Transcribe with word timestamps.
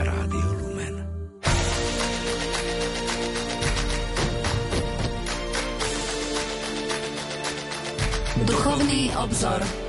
Rádio 0.00 0.52
Lumen. 0.56 0.94
Duchovný 8.46 9.12
obzor. 9.16 9.79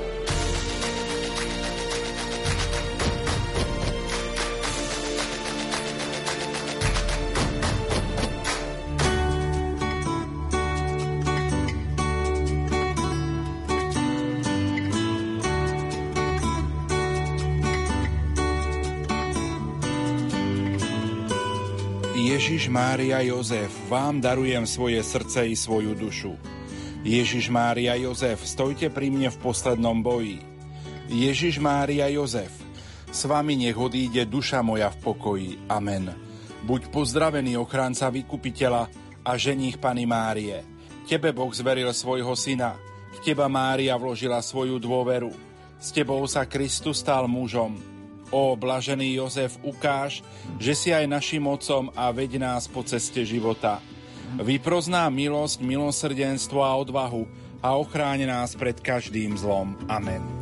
Ježiš, 22.62 22.78
Mária, 22.78 23.26
Jozef, 23.26 23.74
vám 23.90 24.22
darujem 24.22 24.70
svoje 24.70 25.02
srdce 25.02 25.50
i 25.50 25.58
svoju 25.58 25.98
dušu. 25.98 26.38
Ježiš, 27.02 27.50
Mária, 27.50 27.98
Jozef, 27.98 28.38
stojte 28.46 28.94
pri 28.94 29.10
mne 29.10 29.34
v 29.34 29.38
poslednom 29.42 30.06
boji. 30.06 30.46
Ježiš, 31.10 31.58
Mária, 31.58 32.06
Jozef, 32.14 32.54
s 33.10 33.26
vami 33.26 33.58
nech 33.58 33.74
odíde 33.74 34.30
duša 34.30 34.62
moja 34.62 34.94
v 34.94 34.98
pokoji. 35.02 35.52
Amen. 35.74 36.14
Buď 36.62 36.94
pozdravený 36.94 37.58
ochránca 37.58 38.14
vykupiteľa 38.14 38.94
a 39.26 39.32
ženích 39.34 39.82
Pany 39.82 40.06
Márie. 40.06 40.62
Tebe 41.10 41.34
Boh 41.34 41.50
zveril 41.50 41.90
svojho 41.90 42.38
syna, 42.38 42.78
v 43.10 43.26
teba 43.26 43.50
Mária 43.50 43.98
vložila 43.98 44.38
svoju 44.38 44.78
dôveru. 44.78 45.34
S 45.82 45.90
tebou 45.90 46.22
sa 46.30 46.46
Kristus 46.46 47.02
stal 47.02 47.26
mužom, 47.26 47.82
O 48.32 48.56
blažený 48.56 49.20
Jozef, 49.20 49.60
ukáž, 49.62 50.24
že 50.56 50.74
si 50.74 50.90
aj 50.96 51.06
našim 51.06 51.44
mocom 51.44 51.92
a 51.94 52.10
veď 52.16 52.40
nás 52.40 52.66
po 52.66 52.82
ceste 52.82 53.28
života. 53.28 53.84
Vyprozná 54.40 55.12
milosť, 55.12 55.60
milosrdenstvo 55.60 56.64
a 56.64 56.72
odvahu 56.80 57.28
a 57.60 57.76
ochráň 57.76 58.26
nás 58.26 58.56
pred 58.56 58.80
každým 58.80 59.36
zlom. 59.36 59.76
Amen. 59.92 60.41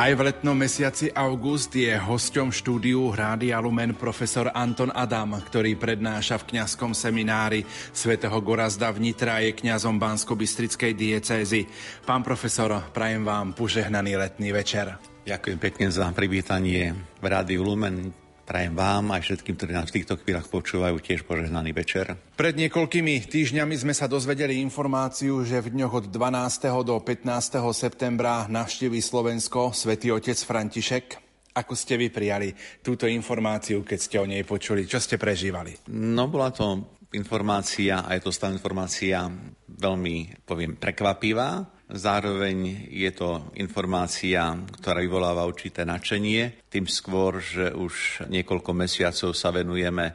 Aj 0.00 0.16
v 0.16 0.32
letnom 0.32 0.56
mesiaci 0.56 1.12
august 1.12 1.76
je 1.76 1.92
hosťom 1.92 2.48
štúdiu 2.48 3.12
Rádia 3.12 3.60
Lumen 3.60 3.92
profesor 3.92 4.48
Anton 4.48 4.88
Adam, 4.96 5.36
ktorý 5.36 5.76
prednáša 5.76 6.40
v 6.40 6.56
kňazskom 6.56 6.96
seminári 6.96 7.68
svätého 7.92 8.32
Gorazda 8.40 8.88
v 8.96 9.04
Nitra 9.04 9.44
je 9.44 9.52
kňazom 9.52 10.00
Bansko-Bystrickej 10.00 10.96
diecézy. 10.96 11.68
Pán 12.08 12.24
profesor, 12.24 12.80
prajem 12.96 13.28
vám 13.28 13.52
požehnaný 13.52 14.16
letný 14.16 14.56
večer. 14.56 14.96
Ďakujem 15.28 15.60
pekne 15.60 15.92
za 15.92 16.08
privítanie 16.16 16.96
v 17.20 17.26
Rádiu 17.28 17.60
Lumen. 17.60 18.19
Prajem 18.50 18.74
vám 18.74 19.14
aj 19.14 19.22
všetkým, 19.22 19.54
ktorí 19.54 19.70
nás 19.78 19.94
v 19.94 20.02
týchto 20.02 20.18
chvíľach 20.18 20.50
počúvajú, 20.50 20.98
tiež 20.98 21.22
požehnaný 21.22 21.70
večer. 21.70 22.18
Pred 22.34 22.58
niekoľkými 22.58 23.30
týždňami 23.30 23.78
sme 23.78 23.94
sa 23.94 24.10
dozvedeli 24.10 24.58
informáciu, 24.58 25.46
že 25.46 25.62
v 25.62 25.78
dňoch 25.78 25.94
od 25.94 26.06
12. 26.10 26.66
do 26.82 26.98
15. 26.98 27.30
septembra 27.70 28.50
navštíví 28.50 28.98
Slovensko 28.98 29.70
svätý 29.70 30.10
otec 30.10 30.34
František. 30.34 31.22
Ako 31.62 31.78
ste 31.78 31.94
vy 31.94 32.10
prijali 32.10 32.50
túto 32.82 33.06
informáciu, 33.06 33.86
keď 33.86 33.98
ste 34.02 34.16
o 34.18 34.26
nej 34.26 34.42
počuli? 34.42 34.82
Čo 34.82 34.98
ste 34.98 35.14
prežívali? 35.14 35.86
No 35.94 36.26
bola 36.26 36.50
to 36.50 36.98
informácia, 37.14 38.02
a 38.02 38.18
je 38.18 38.26
to 38.26 38.34
stále 38.34 38.58
informácia 38.58 39.30
veľmi, 39.78 40.42
poviem, 40.42 40.74
prekvapivá, 40.74 41.70
Zároveň 41.90 42.86
je 42.86 43.10
to 43.10 43.50
informácia, 43.58 44.54
ktorá 44.78 45.02
vyvoláva 45.02 45.42
určité 45.42 45.82
načenie, 45.82 46.62
tým 46.70 46.86
skôr, 46.86 47.42
že 47.42 47.74
už 47.74 48.26
niekoľko 48.30 48.70
mesiacov 48.70 49.34
sa 49.34 49.50
venujeme 49.50 50.14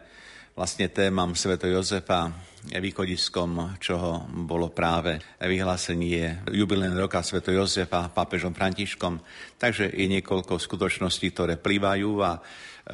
vlastne 0.55 0.87
témam 0.87 1.35
Sv. 1.35 1.59
Jozefa, 1.59 2.31
východiskom 2.71 3.75
čoho 3.83 4.23
bolo 4.47 4.71
práve 4.71 5.19
vyhlásenie 5.35 6.47
jubilén 6.47 6.95
roka 6.95 7.19
Sv. 7.19 7.43
Jozefa 7.43 8.07
pápežom 8.07 8.55
Františkom. 8.55 9.19
Takže 9.59 9.91
je 9.91 10.07
niekoľko 10.07 10.55
skutočností, 10.55 11.35
ktoré 11.35 11.59
plývajú 11.59 12.11
a 12.23 12.39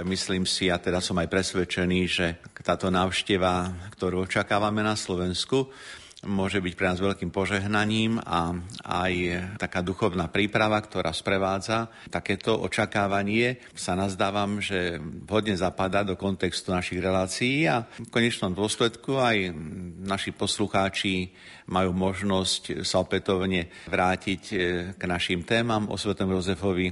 myslím 0.09 0.49
si, 0.49 0.73
a 0.73 0.81
teda 0.81 0.97
som 0.97 1.21
aj 1.21 1.29
presvedčený, 1.29 1.99
že 2.09 2.41
táto 2.65 2.89
návšteva, 2.89 3.69
ktorú 3.93 4.25
očakávame 4.25 4.81
na 4.81 4.97
Slovensku, 4.97 5.69
môže 6.25 6.61
byť 6.61 6.73
pre 6.77 6.89
nás 6.93 7.01
veľkým 7.01 7.33
požehnaním 7.33 8.21
a 8.21 8.53
aj 8.85 9.13
taká 9.57 9.81
duchovná 9.81 10.29
príprava, 10.29 10.77
ktorá 10.77 11.09
sprevádza 11.09 11.89
takéto 12.13 12.61
očakávanie, 12.61 13.57
sa 13.73 13.97
nazdávam, 13.97 14.61
že 14.61 15.01
vhodne 15.25 15.57
zapadá 15.57 16.05
do 16.05 16.13
kontextu 16.13 16.69
našich 16.69 17.01
relácií 17.01 17.65
a 17.65 17.89
v 17.89 18.09
konečnom 18.13 18.53
dôsledku 18.53 19.17
aj 19.17 19.49
naši 20.05 20.29
poslucháči 20.33 21.33
majú 21.71 21.95
možnosť 21.95 22.85
sa 22.85 23.01
opätovne 23.01 23.71
vrátiť 23.87 24.41
e, 24.51 24.55
k 24.93 25.01
našim 25.07 25.47
témam 25.47 25.87
o 25.87 25.95
Svetom 25.95 26.29
Jozefovi 26.35 26.91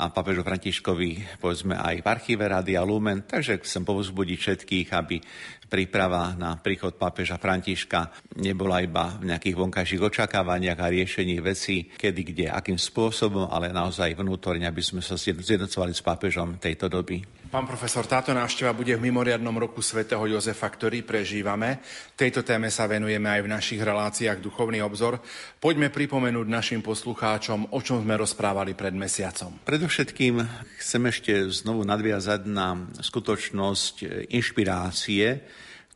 a 0.00 0.08
papežu 0.08 0.46
Františkovi, 0.46 1.42
povedzme 1.42 1.74
aj 1.76 2.00
v 2.00 2.06
archíve 2.06 2.44
Rádia 2.46 2.80
Lumen. 2.86 3.26
Takže 3.26 3.60
chcem 3.60 3.82
povzbudiť 3.84 4.38
všetkých, 4.38 4.88
aby 4.94 5.20
príprava 5.70 6.34
na 6.34 6.58
príchod 6.58 6.98
pápeža 6.98 7.38
Františka 7.38 8.10
nebola 8.42 8.82
iba 8.82 9.14
v 9.22 9.30
nejakých 9.30 9.54
vonkajších 9.54 10.02
očakávaniach 10.02 10.82
a 10.82 10.90
riešení 10.90 11.38
vecí, 11.38 11.86
kedy, 11.94 12.20
kde, 12.34 12.46
akým 12.50 12.74
spôsobom, 12.76 13.46
ale 13.46 13.70
naozaj 13.70 14.18
vnútorne, 14.18 14.66
aby 14.66 14.82
sme 14.82 14.98
sa 14.98 15.14
zjednocovali 15.14 15.94
s 15.94 16.02
pápežom 16.02 16.58
tejto 16.58 16.90
doby. 16.90 17.22
Pán 17.50 17.66
profesor, 17.66 18.06
táto 18.06 18.30
návšteva 18.30 18.70
bude 18.70 18.94
v 18.94 19.10
mimoriadnom 19.10 19.50
roku 19.58 19.82
svätého 19.82 20.22
Jozefa, 20.22 20.70
ktorý 20.70 21.02
prežívame. 21.02 21.82
Tejto 22.14 22.46
téme 22.46 22.70
sa 22.70 22.86
venujeme 22.86 23.26
aj 23.26 23.42
v 23.42 23.50
našich 23.50 23.82
reláciách 23.82 24.38
Duchovný 24.38 24.78
obzor. 24.86 25.18
Poďme 25.58 25.90
pripomenúť 25.90 26.46
našim 26.46 26.78
poslucháčom, 26.78 27.74
o 27.74 27.80
čom 27.82 28.06
sme 28.06 28.14
rozprávali 28.14 28.78
pred 28.78 28.94
mesiacom. 28.94 29.66
Predovšetkým 29.66 30.46
chcem 30.78 31.02
ešte 31.10 31.32
znovu 31.50 31.82
nadviazať 31.82 32.46
na 32.46 32.86
skutočnosť 33.02 34.30
inšpirácie, 34.30 35.42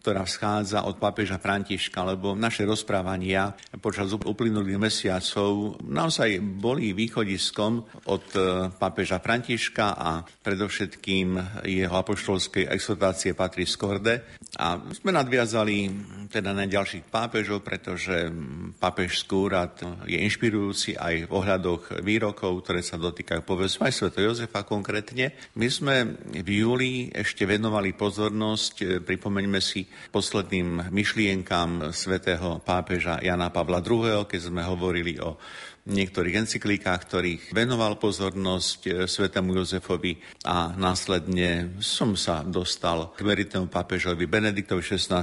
ktorá 0.04 0.28
schádza 0.28 0.84
od 0.84 1.00
pápeža 1.00 1.40
Františka, 1.40 2.04
lebo 2.04 2.36
naše 2.36 2.68
rozprávania 2.68 3.56
počas 3.80 4.12
uplynulých 4.12 4.76
mesiacov 4.76 5.80
naozaj 5.80 6.44
boli 6.44 6.92
východiskom 6.92 7.80
od 8.12 8.26
e, 8.36 8.68
pápeža 8.68 9.24
Františka 9.24 9.96
a 9.96 10.20
predovšetkým 10.20 11.40
jeho 11.64 11.96
apoštolskej 11.96 12.68
exhortácie 12.68 13.32
Patris 13.32 13.80
Corde. 13.80 14.28
A 14.60 14.76
sme 14.92 15.08
nadviazali 15.08 15.88
teda 16.28 16.52
na 16.52 16.68
ďalších 16.68 17.08
pápežov, 17.08 17.64
pretože 17.64 18.28
pápežský 18.76 19.32
úrad 19.32 19.80
je 20.04 20.20
inšpirujúci 20.20 21.00
aj 21.00 21.26
v 21.26 21.32
ohľadoch 21.32 22.04
výrokov, 22.04 22.60
ktoré 22.60 22.84
sa 22.84 23.00
dotýkajú 23.00 23.40
povedzme 23.40 23.88
aj 23.88 23.96
Sv. 23.96 24.12
Jozefa 24.20 24.68
konkrétne. 24.68 25.32
My 25.56 25.72
sme 25.72 26.20
v 26.28 26.48
júli 26.60 27.08
ešte 27.08 27.48
venovali 27.48 27.96
pozornosť, 27.96 28.74
e, 28.84 28.84
pripomeňme 29.00 29.64
si 29.64 29.93
posledným 30.12 30.92
myšlienkam 30.92 31.90
svätého 31.90 32.62
pápeža 32.62 33.20
Jana 33.20 33.50
Pavla 33.50 33.82
II., 33.82 34.28
keď 34.28 34.40
sme 34.52 34.62
hovorili 34.62 35.18
o 35.20 35.36
niektorých 35.84 36.48
encyklíkach, 36.48 37.00
ktorých 37.04 37.42
venoval 37.52 38.00
pozornosť 38.00 38.80
e, 38.88 38.90
svetému 39.04 39.52
Jozefovi 39.52 40.16
a 40.48 40.72
následne 40.72 41.76
som 41.84 42.16
sa 42.16 42.40
dostal 42.40 43.12
k 43.12 43.20
veritnému 43.20 43.68
pápežovi 43.68 44.24
Benediktovi 44.24 44.80
XVI 44.80 45.20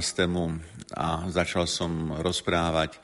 a 0.94 1.26
začal 1.26 1.66
som 1.66 2.14
rozprávať 2.14 3.02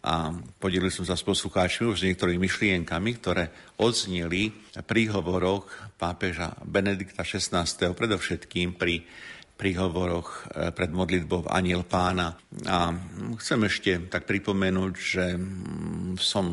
a 0.00 0.32
podelil 0.56 0.88
som 0.88 1.04
sa 1.04 1.12
s 1.12 1.26
poslucháčmi 1.26 1.84
už 1.92 2.00
s 2.00 2.06
niektorými 2.08 2.40
myšlienkami, 2.40 3.10
ktoré 3.20 3.52
odzneli 3.76 4.48
pri 4.88 5.12
hovoroch 5.12 5.68
pápeža 6.00 6.56
Benedikta 6.64 7.20
XVI. 7.20 7.66
predovšetkým 7.92 8.80
pri 8.80 9.04
príhovoroch 9.60 10.48
e, 10.48 10.72
pred 10.72 10.88
modlitbou 10.88 11.44
Aniel 11.52 11.84
pána. 11.84 12.32
A 12.64 12.96
chcem 13.36 13.60
ešte 13.68 14.08
tak 14.08 14.24
pripomenúť, 14.24 14.92
že 14.96 15.36
mm, 15.36 16.16
som 16.16 16.48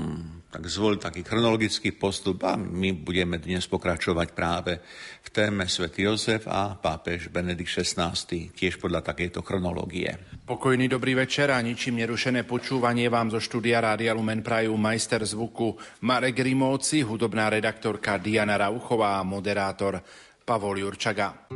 tak 0.47 0.63
zvolil 0.67 0.99
taký 0.99 1.27
chronologický 1.27 1.95
postup 1.95 2.43
a 2.47 2.55
my 2.55 2.95
budeme 2.95 3.37
dnes 3.39 3.67
pokračovať 3.67 4.27
práve 4.31 4.79
v 5.23 5.29
téme 5.29 5.67
Sv. 5.67 5.91
Jozef 5.91 6.47
a 6.47 6.73
pápež 6.75 7.27
Benedikt 7.27 7.67
XVI, 7.67 8.15
tiež 8.55 8.79
podľa 8.79 9.05
takejto 9.11 9.43
chronológie. 9.43 10.39
Pokojný 10.47 10.87
dobrý 10.87 11.19
večer 11.19 11.51
a 11.51 11.59
ničím 11.59 11.99
nerušené 11.99 12.47
počúvanie 12.47 13.11
vám 13.11 13.29
zo 13.35 13.43
štúdia 13.43 13.83
Rádia 13.83 14.15
Lumen 14.15 14.39
prajú 14.39 14.73
majster 14.79 15.21
zvuku 15.27 15.75
Marek 16.07 16.39
Rimovci, 16.39 17.03
hudobná 17.03 17.51
redaktorka 17.51 18.15
Diana 18.15 18.55
Rauchová 18.55 19.19
a 19.19 19.27
moderátor 19.27 19.99
Pavol 20.47 20.79
Jurčaga. 20.79 21.51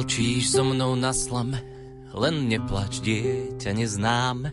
Mlčíš 0.00 0.56
so 0.56 0.64
mnou 0.64 0.96
na 0.96 1.12
slame, 1.12 1.60
len 2.16 2.48
neplač, 2.48 3.04
dieťa 3.04 3.76
neznáme. 3.76 4.48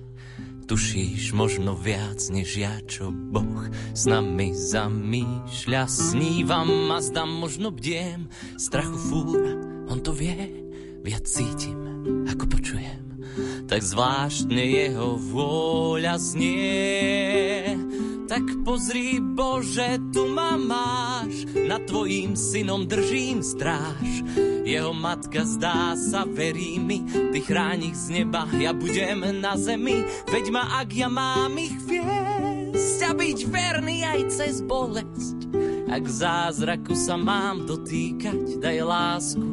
Tušíš 0.68 1.32
možno 1.32 1.72
viac 1.72 2.20
než 2.28 2.60
ja, 2.60 2.76
čo 2.84 3.16
Boh 3.16 3.64
s 3.96 4.04
nami 4.12 4.52
zamýšľa. 4.52 5.88
Snívam 5.88 6.92
a 6.92 7.00
zdám, 7.00 7.32
možno 7.32 7.72
bdiem, 7.72 8.28
strachu 8.60 9.00
fúra, 9.00 9.56
on 9.88 10.04
to 10.04 10.12
vie, 10.12 10.68
viac 11.08 11.24
cítim, 11.24 11.80
ako 12.28 12.44
počujem. 12.52 13.24
Tak 13.72 13.80
zvláštne 13.88 14.60
jeho 14.68 15.16
vôľa 15.16 16.20
znie. 16.20 17.87
Tak 18.28 18.44
pozri 18.68 19.24
Bože, 19.24 20.04
tu 20.12 20.28
ma 20.28 20.60
máš, 20.60 21.48
nad 21.56 21.80
tvojím 21.88 22.36
synom 22.36 22.84
držím 22.84 23.40
stráž. 23.40 24.20
Jeho 24.68 24.92
matka 24.92 25.48
zdá 25.48 25.96
sa, 25.96 26.28
verí 26.28 26.76
mi, 26.76 27.08
ty 27.08 27.40
chráň 27.40 27.88
ich 27.88 27.96
z 27.96 28.08
neba, 28.20 28.44
ja 28.60 28.76
budem 28.76 29.24
na 29.40 29.56
zemi, 29.56 30.04
veď 30.28 30.46
ma, 30.52 30.84
ak 30.84 30.90
ja 30.92 31.08
mám 31.08 31.56
ich 31.56 31.80
viesť 31.88 33.00
a 33.08 33.12
byť 33.16 33.40
verný 33.48 34.04
aj 34.04 34.20
cez 34.28 34.60
bolesť. 34.60 35.48
Ak 35.88 36.04
zázraku 36.04 37.00
sa 37.00 37.16
mám 37.16 37.64
dotýkať, 37.64 38.60
daj 38.60 38.78
lásku, 38.84 39.48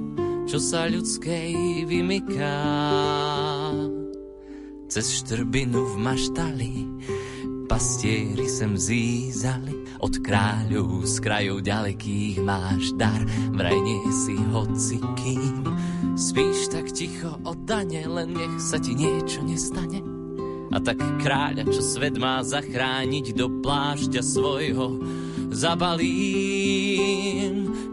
čo 0.51 0.59
sa 0.59 0.91
ľudskej 0.91 1.87
vymyká. 1.87 2.59
Cez 4.91 5.23
štrbinu 5.23 5.79
v 5.79 5.97
maštali 6.03 6.75
pastieri 7.67 8.47
sem 8.47 8.79
zízali, 8.79 9.75
od 10.01 10.21
kráľov 10.23 11.03
z 11.09 11.17
krajov 11.19 11.65
ďalekých 11.65 12.39
máš 12.45 12.95
dar, 12.95 13.19
vraj 13.51 13.77
nie 13.83 14.01
si 14.13 14.39
hoci 14.55 15.03
kým. 15.19 15.65
Spíš 16.15 16.71
tak 16.71 16.95
ticho 16.95 17.35
oddane, 17.43 18.07
len 18.07 18.31
nech 18.39 18.63
sa 18.63 18.79
ti 18.79 18.95
niečo 18.95 19.43
nestane. 19.43 19.99
A 20.71 20.79
tak 20.79 21.03
kráľa, 21.19 21.67
čo 21.71 21.83
svet 21.83 22.15
má 22.19 22.43
zachrániť 22.43 23.35
do 23.35 23.51
plášťa 23.63 24.23
svojho, 24.23 25.03
zabalím. 25.51 26.95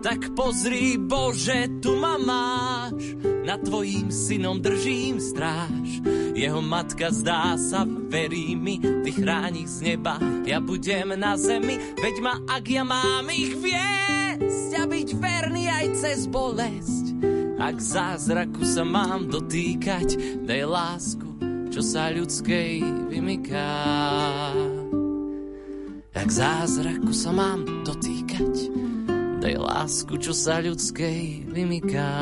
Tak 0.02 0.34
pozri, 0.34 0.98
Bože, 0.98 1.78
tu 1.78 1.94
ma 1.94 2.18
máš, 2.18 3.14
nad 3.46 3.62
tvojím 3.62 4.10
synom 4.10 4.58
držím 4.58 5.22
stráž. 5.22 6.02
Jeho 6.34 6.58
matka 6.58 7.14
zdá 7.14 7.54
sa, 7.54 7.86
verí 7.86 8.58
mi, 8.58 8.82
ty 8.82 9.14
chráni 9.14 9.70
z 9.70 9.94
neba, 9.94 10.18
ja 10.42 10.58
budem 10.58 11.14
na 11.14 11.38
zemi, 11.38 11.78
veď 12.02 12.16
ma, 12.18 12.34
ak 12.50 12.66
ja 12.66 12.82
mám 12.82 13.30
ich 13.30 13.54
viesť 13.62 14.70
a 14.82 14.84
byť 14.90 15.10
verný 15.22 15.70
aj 15.70 15.86
cez 15.94 16.26
bolesť. 16.26 17.06
Ak 17.62 17.78
zázraku 17.78 18.66
sa 18.66 18.82
mám 18.82 19.30
dotýkať, 19.30 20.42
daj 20.50 20.62
lásku, 20.66 21.30
čo 21.70 21.82
sa 21.86 22.10
ľudskej 22.10 22.82
vymyká. 23.06 23.70
Ak 26.18 26.30
zázraku 26.34 27.14
sa 27.14 27.30
mám 27.30 27.86
dotýkať, 27.86 28.81
daj 29.42 29.58
lásku, 29.58 30.14
čo 30.22 30.38
sa 30.38 30.62
ľudskej 30.62 31.50
vymyká. 31.50 32.14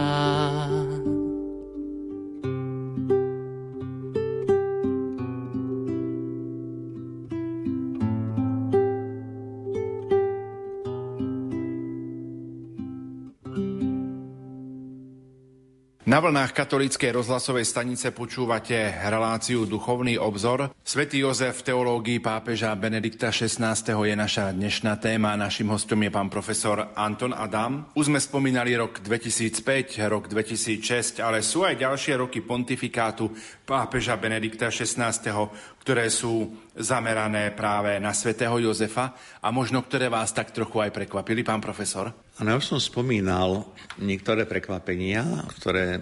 Na 16.19 16.27
vlnách 16.27 16.51
katolíckej 16.51 17.15
rozhlasovej 17.15 17.63
stanice 17.63 18.11
počúvate 18.11 18.75
reláciu 19.07 19.63
Duchovný 19.63 20.19
obzor. 20.19 20.67
Svetý 20.83 21.23
Jozef 21.23 21.63
v 21.63 21.71
teológii 21.71 22.19
pápeža 22.19 22.75
Benedikta 22.75 23.31
XVI. 23.31 23.71
je 23.79 24.15
naša 24.19 24.51
dnešná 24.51 24.99
téma. 24.99 25.39
Našim 25.39 25.71
hostom 25.71 26.03
je 26.03 26.11
pán 26.11 26.27
profesor 26.27 26.91
Anton 26.91 27.31
Adam. 27.31 27.87
Už 27.95 28.11
sme 28.11 28.19
spomínali 28.19 28.75
rok 28.75 28.99
2005, 28.99 29.95
rok 30.11 30.27
2006, 30.27 31.23
ale 31.23 31.39
sú 31.39 31.63
aj 31.63 31.87
ďalšie 31.87 32.19
roky 32.19 32.43
pontifikátu 32.43 33.31
pápeža 33.63 34.19
Benedikta 34.19 34.67
XVI, 34.67 35.15
ktoré 35.79 36.11
sú 36.11 36.51
zamerané 36.75 37.55
práve 37.55 37.95
na 38.03 38.11
svätého 38.11 38.59
Jozefa 38.59 39.15
a 39.39 39.55
možno 39.55 39.87
ktoré 39.87 40.11
vás 40.11 40.35
tak 40.35 40.51
trochu 40.51 40.83
aj 40.83 40.91
prekvapili, 40.91 41.47
pán 41.47 41.63
profesor? 41.63 42.11
Ano, 42.39 42.55
ja 42.55 42.63
som 42.63 42.79
spomínal 42.79 43.67
niektoré 43.99 44.47
prekvapenia, 44.47 45.43
ktoré 45.59 45.99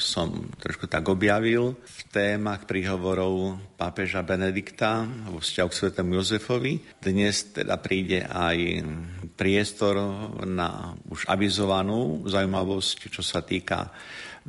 som 0.00 0.48
trošku 0.56 0.88
tak 0.88 1.04
objavil 1.12 1.76
v 1.76 2.00
témach 2.08 2.64
príhovorov 2.64 3.60
pápeža 3.76 4.24
Benedikta 4.24 5.04
vo 5.28 5.44
vzťahu 5.44 5.68
k 5.68 5.78
svetému 5.84 6.16
Jozefovi. 6.16 6.80
Dnes 7.04 7.52
teda 7.52 7.76
príde 7.84 8.24
aj 8.24 8.80
priestor 9.36 10.00
na 10.48 10.96
už 11.04 11.28
avizovanú 11.28 12.24
zaujímavosť, 12.32 13.12
čo 13.12 13.20
sa 13.20 13.44
týka 13.44 13.92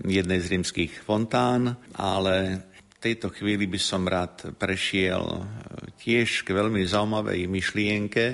jednej 0.08 0.40
z 0.40 0.56
rímskych 0.56 1.04
fontán, 1.04 1.76
ale 2.00 2.64
v 2.80 3.12
tejto 3.12 3.28
chvíli 3.36 3.68
by 3.68 3.80
som 3.84 4.08
rád 4.08 4.56
prešiel 4.56 5.44
tiež 6.00 6.48
k 6.48 6.56
veľmi 6.56 6.80
zaujímavej 6.88 7.44
myšlienke, 7.52 8.26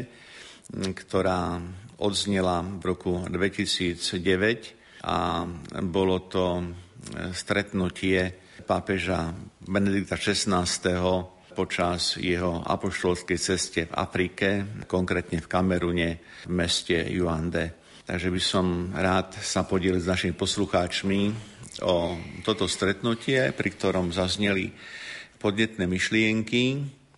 ktorá 0.70 1.58
odznela 2.02 2.66
v 2.66 2.84
roku 2.84 3.22
2009 3.30 5.06
a 5.06 5.46
bolo 5.86 6.26
to 6.26 6.66
stretnutie 7.34 8.34
pápeža 8.66 9.34
Benedikta 9.62 10.18
XVI 10.18 10.66
počas 11.52 12.16
jeho 12.18 12.64
apoštolskej 12.64 13.38
ceste 13.38 13.82
v 13.86 13.94
Afrike, 13.94 14.48
konkrétne 14.88 15.44
v 15.44 15.50
Kamerune, 15.52 16.10
v 16.48 16.52
meste 16.52 16.96
Juande. 17.12 17.78
Takže 18.08 18.30
by 18.32 18.42
som 18.42 18.66
rád 18.96 19.36
sa 19.38 19.68
podielil 19.68 20.02
s 20.02 20.10
našimi 20.10 20.34
poslucháčmi 20.34 21.22
o 21.86 22.18
toto 22.42 22.66
stretnutie, 22.66 23.52
pri 23.54 23.70
ktorom 23.76 24.16
zazneli 24.16 24.72
podnetné 25.38 25.86
myšlienky. 25.86 26.64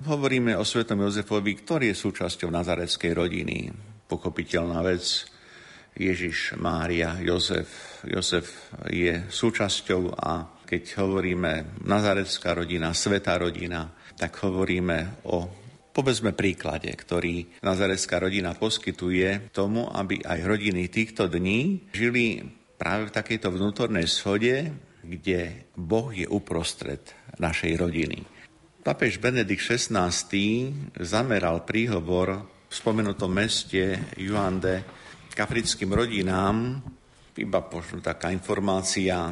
Hovoríme 0.03 0.57
o 0.57 0.67
svetom 0.67 0.99
Jozefovi, 1.07 1.53
ktorý 1.63 1.93
je 1.93 2.01
súčasťou 2.01 2.49
nazareckej 2.51 3.11
rodiny 3.15 3.57
pochopiteľná 4.13 4.85
vec. 4.85 5.25
Ježiš, 5.93 6.57
Mária, 6.57 7.17
Jozef. 7.21 8.01
Jozef 8.05 8.73
je 8.89 9.25
súčasťou 9.29 10.13
a 10.13 10.61
keď 10.65 11.05
hovoríme 11.05 11.85
nazarecká 11.85 12.57
rodina, 12.57 12.97
svetá 12.97 13.37
rodina, 13.37 13.93
tak 14.17 14.41
hovoríme 14.41 15.25
o 15.29 15.45
povedzme 15.93 16.33
príklade, 16.33 16.89
ktorý 16.89 17.61
nazarecká 17.61 18.17
rodina 18.17 18.57
poskytuje 18.57 19.53
tomu, 19.53 19.85
aby 19.93 20.25
aj 20.25 20.39
rodiny 20.49 20.89
týchto 20.89 21.29
dní 21.29 21.93
žili 21.93 22.41
práve 22.81 23.13
v 23.13 23.15
takejto 23.15 23.53
vnútornej 23.53 24.09
schode, 24.09 24.73
kde 25.05 25.69
Boh 25.77 26.09
je 26.09 26.25
uprostred 26.25 27.05
našej 27.37 27.77
rodiny. 27.77 28.25
Papež 28.81 29.21
Benedikt 29.21 29.63
XVI 29.63 30.11
zameral 30.99 31.63
príhovor 31.63 32.52
v 32.73 32.81
spomenutom 32.81 33.29
meste 33.29 34.01
Juande 34.17 34.81
k 35.29 35.37
africkým 35.37 35.93
rodinám. 35.93 36.81
Iba 37.37 37.61
možno 37.69 38.01
taká 38.01 38.33
informácia, 38.33 39.29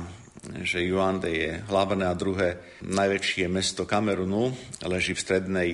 že 0.62 0.86
Juande 0.86 1.34
je 1.34 1.52
hlavné 1.66 2.06
a 2.06 2.14
druhé 2.14 2.78
najväčšie 2.86 3.50
mesto 3.50 3.90
Kamerunu, 3.90 4.54
leží 4.86 5.18
v 5.18 5.24
strednej 5.26 5.72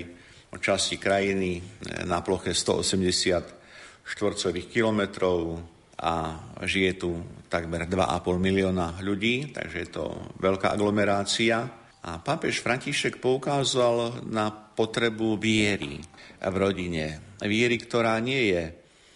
časti 0.56 0.96
krajiny 0.96 1.60
na 2.08 2.24
ploche 2.24 2.56
180 2.56 4.08
štvorcových 4.16 4.72
kilometrov 4.72 5.60
a 6.00 6.40
žije 6.64 6.92
tu 6.96 7.20
takmer 7.52 7.84
2,5 7.84 8.48
milióna 8.48 9.04
ľudí, 9.04 9.52
takže 9.52 9.78
je 9.84 9.90
to 9.92 10.32
veľká 10.40 10.72
aglomerácia. 10.72 11.68
A 12.08 12.24
pápež 12.24 12.64
František 12.64 13.20
poukázal 13.20 14.24
na 14.32 14.48
potrebu 14.48 15.36
viery 15.36 16.00
v 16.40 16.56
rodine, 16.56 17.36
viery, 17.44 17.76
ktorá 17.76 18.16
nie 18.24 18.56
je 18.56 18.64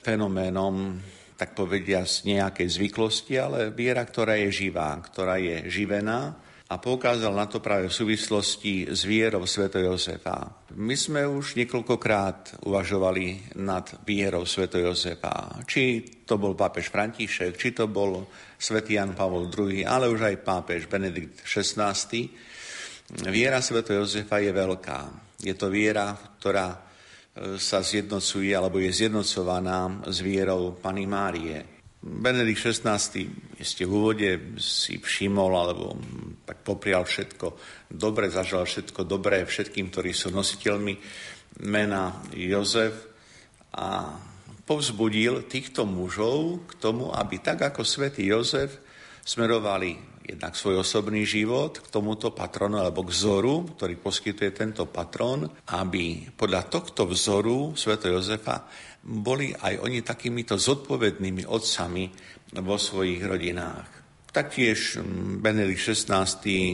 fenoménom, 0.03 0.99
tak 1.39 1.55
povedia, 1.55 2.03
z 2.03 2.35
nejakej 2.35 2.67
zvyklosti, 2.67 3.39
ale 3.39 3.71
viera, 3.71 4.03
ktorá 4.03 4.35
je 4.43 4.67
živá, 4.67 4.99
ktorá 4.99 5.39
je 5.39 5.71
živená 5.71 6.35
a 6.71 6.79
poukázal 6.79 7.35
na 7.35 7.51
to 7.51 7.59
práve 7.59 7.91
v 7.91 7.97
súvislosti 7.99 8.87
s 8.87 9.03
vierou 9.03 9.43
Sv. 9.43 9.67
Jozefa. 9.75 10.67
My 10.79 10.95
sme 10.95 11.27
už 11.27 11.59
niekoľkokrát 11.59 12.63
uvažovali 12.63 13.55
nad 13.59 13.87
vierou 14.07 14.47
Sv. 14.47 14.71
Jozefa. 14.71 15.63
Či 15.67 16.03
to 16.23 16.39
bol 16.39 16.55
pápež 16.55 16.87
František, 16.87 17.59
či 17.59 17.75
to 17.75 17.91
bol 17.91 18.23
Sv. 18.55 18.87
Jan 18.87 19.11
Pavol 19.11 19.51
II, 19.51 19.83
ale 19.83 20.07
už 20.07 20.31
aj 20.31 20.43
pápež 20.47 20.87
Benedikt 20.87 21.43
XVI. 21.43 21.91
Viera 23.11 23.59
Sv. 23.59 23.83
Jozefa 23.83 24.39
je 24.39 24.55
veľká. 24.55 24.99
Je 25.43 25.51
to 25.57 25.67
viera, 25.67 26.15
ktorá 26.39 26.91
sa 27.59 27.79
zjednocuje 27.79 28.51
alebo 28.51 28.79
je 28.79 28.91
zjednocovaná 28.91 30.03
s 30.07 30.19
vierou 30.23 30.75
Pany 30.79 31.07
Márie. 31.07 31.79
Benedikt 32.01 32.65
XVI 32.65 32.97
ste 33.61 33.83
v 33.85 33.91
úvode 33.93 34.57
si 34.57 34.97
všimol 34.97 35.53
alebo 35.53 35.95
tak 36.43 36.65
poprial 36.65 37.05
všetko 37.05 37.47
dobre, 37.87 38.27
zažal 38.33 38.65
všetko 38.65 39.05
dobré 39.05 39.45
všetkým, 39.45 39.93
ktorí 39.93 40.11
sú 40.11 40.33
nositeľmi 40.33 40.97
mena 41.67 42.25
Jozef 42.33 42.95
a 43.77 44.17
povzbudil 44.65 45.45
týchto 45.45 45.85
mužov 45.85 46.65
k 46.67 46.71
tomu, 46.81 47.13
aby 47.13 47.37
tak 47.37 47.69
ako 47.69 47.85
svätý 47.85 48.27
Jozef 48.27 48.81
smerovali 49.21 50.10
jednak 50.25 50.53
svoj 50.53 50.85
osobný 50.85 51.25
život 51.25 51.81
k 51.81 51.87
tomuto 51.89 52.31
patronu 52.31 52.79
alebo 52.79 53.01
k 53.05 53.13
vzoru, 53.13 53.65
ktorý 53.75 53.95
poskytuje 53.97 54.51
tento 54.53 54.85
patron, 54.87 55.49
aby 55.73 56.29
podľa 56.33 56.69
tohto 56.69 57.09
vzoru 57.09 57.73
Sv. 57.73 57.97
Jozefa 57.97 58.65
boli 59.01 59.51
aj 59.51 59.81
oni 59.81 60.05
takýmito 60.05 60.57
zodpovednými 60.57 61.49
otcami 61.49 62.03
vo 62.61 62.77
svojich 62.77 63.21
rodinách. 63.25 63.89
Taktiež 64.31 65.01
mm, 65.01 65.43
Benedikt 65.43 65.81
XVI 65.91 66.23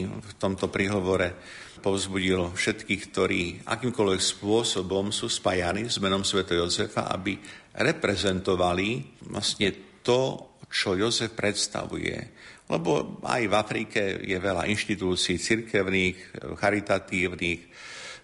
v 0.06 0.32
tomto 0.38 0.70
prihovore 0.70 1.34
povzbudil 1.78 2.54
všetkých, 2.54 3.02
ktorí 3.10 3.42
akýmkoľvek 3.66 4.22
spôsobom 4.22 5.14
sú 5.14 5.30
spájani 5.30 5.86
s 5.86 6.02
menom 6.02 6.26
Sv. 6.26 6.44
Jozefa, 6.46 7.10
aby 7.10 7.38
reprezentovali 7.78 9.22
vlastne 9.30 10.00
to, 10.02 10.54
čo 10.68 10.98
Jozef 10.98 11.32
predstavuje 11.32 12.36
lebo 12.68 13.20
aj 13.24 13.42
v 13.48 13.54
Afrike 13.56 14.00
je 14.20 14.36
veľa 14.36 14.68
inštitúcií 14.68 15.40
cirkevných, 15.40 16.44
charitatívnych, 16.60 17.60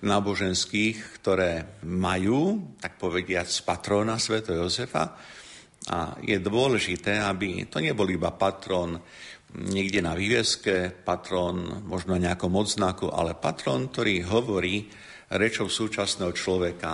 náboženských, 0.05 0.97
ktoré 1.21 1.81
majú, 1.89 2.77
tak 2.77 3.01
povediať, 3.01 3.49
z 3.49 3.61
patrona 3.65 4.21
Sv. 4.21 4.45
Jozefa. 4.45 5.17
A 5.89 6.17
je 6.21 6.37
dôležité, 6.41 7.21
aby 7.25 7.69
to 7.69 7.81
nebol 7.81 8.09
iba 8.09 8.33
patron 8.37 9.01
niekde 9.55 10.05
na 10.05 10.13
výveske, 10.13 10.93
patron 10.93 11.85
možno 11.89 12.17
na 12.17 12.29
nejakom 12.29 12.53
odznaku, 12.53 13.09
ale 13.09 13.39
patron, 13.39 13.89
ktorý 13.89 14.29
hovorí 14.29 14.89
rečou 15.33 15.73
súčasného 15.73 16.33
človeka. 16.37 16.93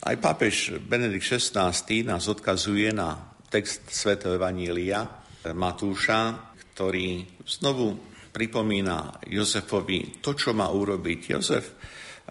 Aj 0.00 0.16
pápež 0.18 0.80
Benedikt 0.80 1.26
XVI 1.26 1.74
nás 2.02 2.26
odkazuje 2.26 2.90
na 2.94 3.14
text 3.50 3.90
Sv. 3.90 4.16
Evanília 4.26 5.19
Matúša, 5.48 6.52
ktorý 6.76 7.24
znovu 7.48 7.96
pripomína 8.30 9.24
Jozefovi 9.26 10.20
to, 10.20 10.36
čo 10.36 10.54
má 10.54 10.68
urobiť. 10.70 11.20
Jozef, 11.32 11.64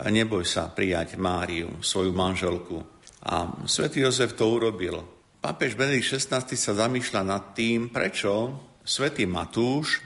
neboj 0.08 0.48
sa 0.48 0.72
prijať 0.72 1.20
Máriu, 1.20 1.82
svoju 1.84 2.16
manželku. 2.16 2.78
A 3.28 3.51
svätý 3.68 4.06
Jozef 4.06 4.38
to 4.38 4.48
urobil. 4.48 5.04
Pápež 5.39 5.75
Benedikt 5.75 6.08
XVI 6.08 6.44
sa 6.56 6.74
zamýšľa 6.75 7.22
nad 7.24 7.44
tým, 7.56 7.92
prečo 7.92 8.56
svätý 8.84 9.28
Matúš 9.28 10.00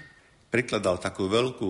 prikladal 0.49 1.01
takú 1.01 1.29
veľkú 1.29 1.69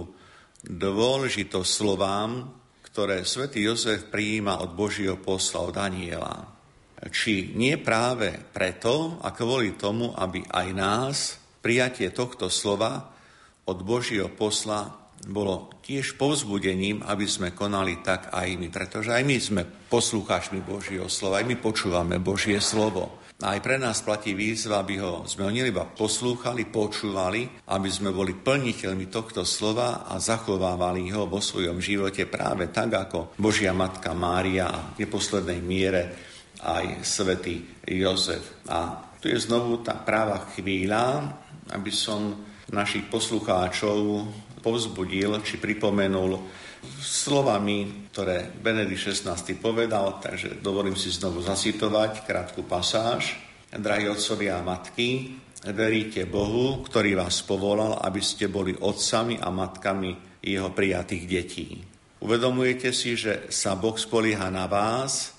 dôležitosť 0.64 1.72
slovám, 1.72 2.48
ktoré 2.88 3.26
svätý 3.28 3.66
Jozef 3.66 4.08
prijíma 4.08 4.62
od 4.62 4.78
Božieho 4.78 5.18
posla, 5.18 5.66
od 5.66 5.74
Daniela. 5.74 6.53
Či 7.12 7.52
nie 7.56 7.76
práve 7.76 8.32
preto, 8.52 9.20
a 9.20 9.36
kvôli 9.36 9.76
tomu, 9.76 10.16
aby 10.16 10.44
aj 10.48 10.68
nás 10.72 11.18
prijatie 11.64 12.12
tohto 12.12 12.48
slova 12.48 13.12
od 13.64 13.80
Božieho 13.84 14.28
posla 14.32 15.04
bolo 15.24 15.72
tiež 15.80 16.20
povzbudením, 16.20 17.00
aby 17.08 17.24
sme 17.24 17.56
konali 17.56 18.04
tak 18.04 18.36
aj 18.36 18.60
my, 18.60 18.68
pretože 18.68 19.16
aj 19.16 19.24
my 19.24 19.38
sme 19.40 19.64
poslúchačmi 19.64 20.60
Božieho 20.60 21.08
slova, 21.08 21.40
aj 21.40 21.48
my 21.48 21.56
počúvame 21.60 22.20
Božie 22.20 22.60
slovo. 22.60 23.24
A 23.44 23.56
aj 23.58 23.60
pre 23.60 23.76
nás 23.76 24.00
platí 24.00 24.32
výzva, 24.32 24.84
aby 24.84 25.04
ho 25.04 25.28
sme 25.28 25.48
ho 25.48 25.52
iba 25.52 25.84
poslúchali, 25.84 26.64
počúvali, 26.70 27.68
aby 27.72 27.90
sme 27.92 28.16
boli 28.16 28.36
plniteľmi 28.36 29.12
tohto 29.12 29.44
slova 29.44 30.08
a 30.08 30.16
zachovávali 30.16 31.12
ho 31.12 31.28
vo 31.28 31.44
svojom 31.44 31.84
živote 31.84 32.24
práve 32.28 32.72
tak, 32.72 32.96
ako 32.96 33.36
Božia 33.36 33.76
Matka 33.76 34.16
Mária 34.16 34.96
v 34.96 35.04
neposlednej 35.04 35.60
miere 35.60 36.02
aj 36.64 37.04
svätý 37.04 37.62
Jozef. 37.84 38.64
A 38.72 39.12
tu 39.20 39.28
je 39.28 39.40
znovu 39.40 39.84
tá 39.84 39.96
práva 39.96 40.48
chvíľa, 40.56 41.36
aby 41.72 41.92
som 41.92 42.40
našich 42.72 43.08
poslucháčov 43.12 44.28
povzbudil 44.64 45.44
či 45.44 45.60
pripomenul 45.60 46.40
slovami, 47.00 48.08
ktoré 48.12 48.48
Benedikt 48.52 49.12
XVI 49.12 49.40
povedal, 49.60 50.20
takže 50.20 50.60
dovolím 50.60 50.96
si 50.96 51.12
znovu 51.12 51.44
zacitovať 51.44 52.28
krátku 52.28 52.64
pasáž. 52.64 53.40
Drahí 53.74 54.08
otcovia 54.08 54.60
a 54.60 54.66
matky, 54.66 55.40
veríte 55.72 56.28
Bohu, 56.28 56.84
ktorý 56.84 57.16
vás 57.18 57.42
povolal, 57.42 58.00
aby 58.04 58.20
ste 58.20 58.52
boli 58.52 58.76
otcami 58.76 59.40
a 59.40 59.48
matkami 59.50 60.44
jeho 60.44 60.70
prijatých 60.76 61.24
detí. 61.26 61.68
Uvedomujete 62.24 62.96
si, 62.96 63.20
že 63.20 63.52
sa 63.52 63.76
Boh 63.76 63.96
spolieha 63.96 64.48
na 64.48 64.68
vás, 64.68 65.33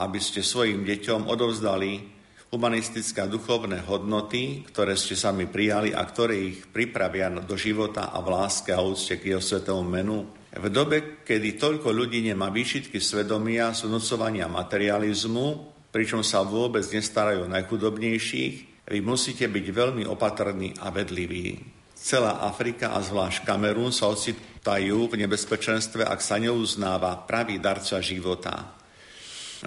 aby 0.00 0.18
ste 0.18 0.40
svojim 0.40 0.82
deťom 0.88 1.28
odovzdali 1.28 2.20
humanistické 2.50 3.22
a 3.22 3.30
duchovné 3.30 3.86
hodnoty, 3.86 4.66
ktoré 4.66 4.98
ste 4.98 5.14
sami 5.14 5.46
prijali 5.46 5.94
a 5.94 6.02
ktoré 6.02 6.34
ich 6.50 6.66
pripravia 6.66 7.30
do 7.30 7.54
života 7.54 8.10
a 8.10 8.18
v 8.18 8.34
láske 8.34 8.74
a 8.74 8.82
úcte 8.82 9.22
k 9.22 9.34
jeho 9.34 9.42
svetomu 9.42 9.86
menu. 9.86 10.26
V 10.50 10.66
dobe, 10.66 11.22
kedy 11.22 11.62
toľko 11.62 11.94
ľudí 11.94 12.26
nemá 12.26 12.50
výšitky 12.50 12.98
svedomia, 12.98 13.70
znúcovania 13.70 14.50
materializmu, 14.50 15.46
pričom 15.94 16.26
sa 16.26 16.42
vôbec 16.42 16.82
nestarajú 16.90 17.46
o 17.46 17.52
najchudobnejších, 17.54 18.54
vy 18.90 18.98
musíte 18.98 19.46
byť 19.46 19.66
veľmi 19.70 20.02
opatrní 20.10 20.74
a 20.82 20.90
vedliví. 20.90 21.62
Celá 21.94 22.42
Afrika 22.42 22.90
a 22.90 22.98
zvlášť 22.98 23.46
Kamerún 23.46 23.94
sa 23.94 24.10
ocitajú 24.10 25.06
v 25.06 25.14
nebezpečenstve, 25.22 26.02
ak 26.02 26.18
sa 26.18 26.42
neuznáva 26.42 27.14
pravý 27.22 27.62
darca 27.62 28.02
života 28.02 28.79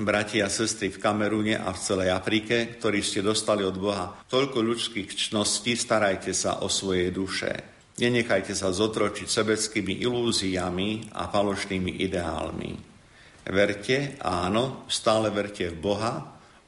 bratia 0.01 0.49
a 0.49 0.53
sestry 0.53 0.89
v 0.89 0.97
Kamerune 0.97 1.53
a 1.53 1.69
v 1.69 1.77
celej 1.77 2.09
Afrike, 2.09 2.81
ktorí 2.81 3.05
ste 3.05 3.21
dostali 3.21 3.61
od 3.61 3.77
Boha 3.77 4.25
toľko 4.25 4.65
ľudských 4.65 5.13
čností, 5.13 5.77
starajte 5.77 6.33
sa 6.33 6.65
o 6.65 6.67
svoje 6.71 7.13
duše. 7.13 7.53
Nenechajte 8.01 8.57
sa 8.57 8.73
zotročiť 8.73 9.29
sebeckými 9.29 10.01
ilúziami 10.01 11.13
a 11.13 11.29
falošnými 11.29 12.01
ideálmi. 12.01 12.73
Verte, 13.53 14.17
áno, 14.17 14.89
stále 14.89 15.29
verte 15.29 15.69
v 15.69 15.77
Boha, 15.77 16.13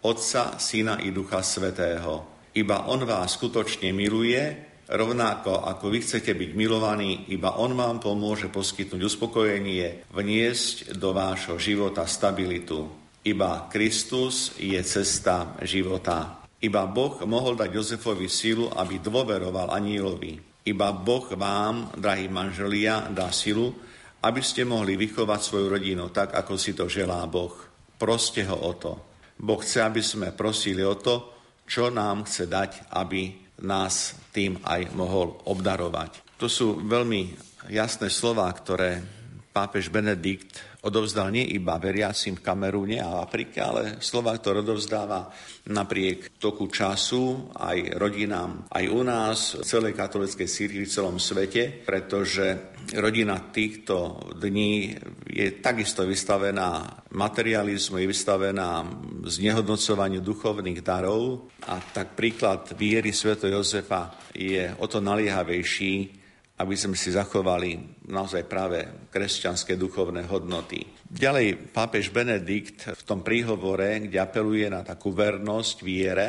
Otca, 0.06 0.62
Syna 0.62 1.02
i 1.02 1.10
Ducha 1.10 1.42
Svetého. 1.42 2.46
Iba 2.54 2.94
On 2.94 3.02
vás 3.02 3.42
skutočne 3.42 3.90
miluje, 3.90 4.38
rovnako 4.86 5.66
ako 5.66 5.90
vy 5.90 6.06
chcete 6.06 6.38
byť 6.38 6.52
milovaní, 6.54 7.26
iba 7.34 7.58
On 7.58 7.74
vám 7.74 7.98
pomôže 7.98 8.54
poskytnúť 8.54 9.02
uspokojenie, 9.02 10.06
vniesť 10.14 10.94
do 10.94 11.10
vášho 11.10 11.58
života 11.58 12.06
stabilitu. 12.06 13.05
Iba 13.26 13.66
Kristus 13.74 14.54
je 14.62 14.78
cesta 14.86 15.58
života. 15.66 16.46
Iba 16.62 16.86
Boh 16.86 17.18
mohol 17.26 17.58
dať 17.58 17.74
Jozefovi 17.74 18.30
silu, 18.30 18.70
aby 18.70 19.02
dôveroval 19.02 19.74
anílovi. 19.74 20.38
Iba 20.62 20.94
Boh 20.94 21.26
vám, 21.34 21.90
drahí 21.98 22.30
manželia, 22.30 23.10
dá 23.10 23.34
silu, 23.34 23.74
aby 24.22 24.46
ste 24.46 24.62
mohli 24.62 24.94
vychovať 24.94 25.42
svoju 25.42 25.68
rodinu 25.74 26.14
tak, 26.14 26.38
ako 26.38 26.54
si 26.54 26.78
to 26.78 26.86
želá 26.86 27.26
Boh. 27.26 27.54
Proste 27.98 28.46
ho 28.46 28.62
o 28.62 28.78
to. 28.78 28.94
Boh 29.42 29.58
chce, 29.58 29.82
aby 29.82 30.06
sme 30.06 30.30
prosili 30.30 30.86
o 30.86 30.94
to, 30.94 31.34
čo 31.66 31.90
nám 31.90 32.30
chce 32.30 32.46
dať, 32.46 32.94
aby 32.94 33.42
nás 33.66 34.22
tým 34.30 34.62
aj 34.62 34.94
mohol 34.94 35.34
obdarovať. 35.50 36.38
To 36.38 36.46
sú 36.46 36.78
veľmi 36.78 37.34
jasné 37.74 38.14
slova, 38.14 38.46
ktoré 38.54 39.02
pápež 39.50 39.90
Benedikt 39.90 40.75
odovzdal 40.86 41.34
nie 41.34 41.44
iba 41.58 41.82
veriacim 41.82 42.38
v 42.38 42.46
Kamerúne 42.46 43.02
a 43.02 43.26
Afrike, 43.26 43.58
ale 43.58 43.98
slova, 44.00 44.38
ktoré 44.38 44.62
odovzdáva 44.62 45.34
napriek 45.74 46.38
toku 46.38 46.70
času 46.70 47.50
aj 47.58 47.98
rodinám, 47.98 48.70
aj 48.70 48.86
u 48.94 49.02
nás, 49.02 49.38
v 49.58 49.66
celej 49.66 49.98
katolíckej 49.98 50.46
církvi, 50.46 50.86
v 50.86 50.94
celom 50.94 51.18
svete, 51.18 51.82
pretože 51.82 52.78
rodina 52.94 53.42
týchto 53.50 54.30
dní 54.38 54.94
je 55.26 55.58
takisto 55.58 56.06
vystavená 56.06 57.02
materializmu, 57.10 57.98
je 57.98 58.08
vystavená 58.14 58.86
znehodnocovaniu 59.26 60.22
duchovných 60.22 60.86
darov 60.86 61.50
a 61.66 61.82
tak 61.82 62.14
príklad 62.14 62.78
viery 62.78 63.10
Sv. 63.10 63.42
Jozefa 63.42 64.14
je 64.38 64.70
o 64.78 64.86
to 64.86 65.02
naliehavejší, 65.02 66.25
aby 66.56 66.76
sme 66.80 66.96
si 66.96 67.12
zachovali 67.12 68.04
naozaj 68.08 68.48
práve 68.48 68.88
kresťanské 69.12 69.76
duchovné 69.76 70.24
hodnoty. 70.32 70.88
Ďalej 71.04 71.76
pápež 71.76 72.16
Benedikt 72.16 72.96
v 72.96 73.04
tom 73.04 73.20
príhovore, 73.20 74.08
kde 74.08 74.24
apeluje 74.24 74.72
na 74.72 74.80
takú 74.80 75.12
vernosť 75.12 75.78
viere 75.84 76.28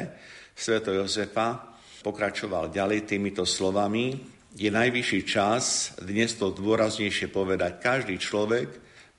Sveto 0.57 0.91
Jozefa, 0.91 1.79
pokračoval 2.03 2.75
ďalej 2.75 3.07
týmito 3.07 3.47
slovami. 3.47 4.19
Je 4.57 4.73
najvyšší 4.73 5.21
čas 5.29 5.95
dnes 6.03 6.35
to 6.35 6.51
dôraznejšie 6.51 7.31
povedať. 7.31 7.79
Každý 7.79 8.17
človek, 8.19 8.69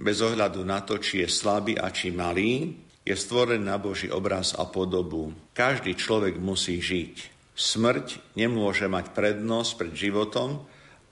bez 0.02 0.20
ohľadu 0.20 0.66
na 0.68 0.84
to, 0.84 1.00
či 1.00 1.24
je 1.24 1.30
slabý 1.30 1.80
a 1.80 1.88
či 1.94 2.12
malý, 2.12 2.74
je 3.08 3.16
stvorený 3.16 3.64
na 3.64 3.80
Boží 3.80 4.12
obraz 4.12 4.52
a 4.60 4.68
podobu. 4.68 5.32
Každý 5.56 5.96
človek 5.96 6.36
musí 6.36 6.84
žiť. 6.84 7.16
Smrť 7.56 8.36
nemôže 8.36 8.92
mať 8.92 9.16
prednosť 9.16 9.72
pred 9.80 9.94
životom 9.96 10.68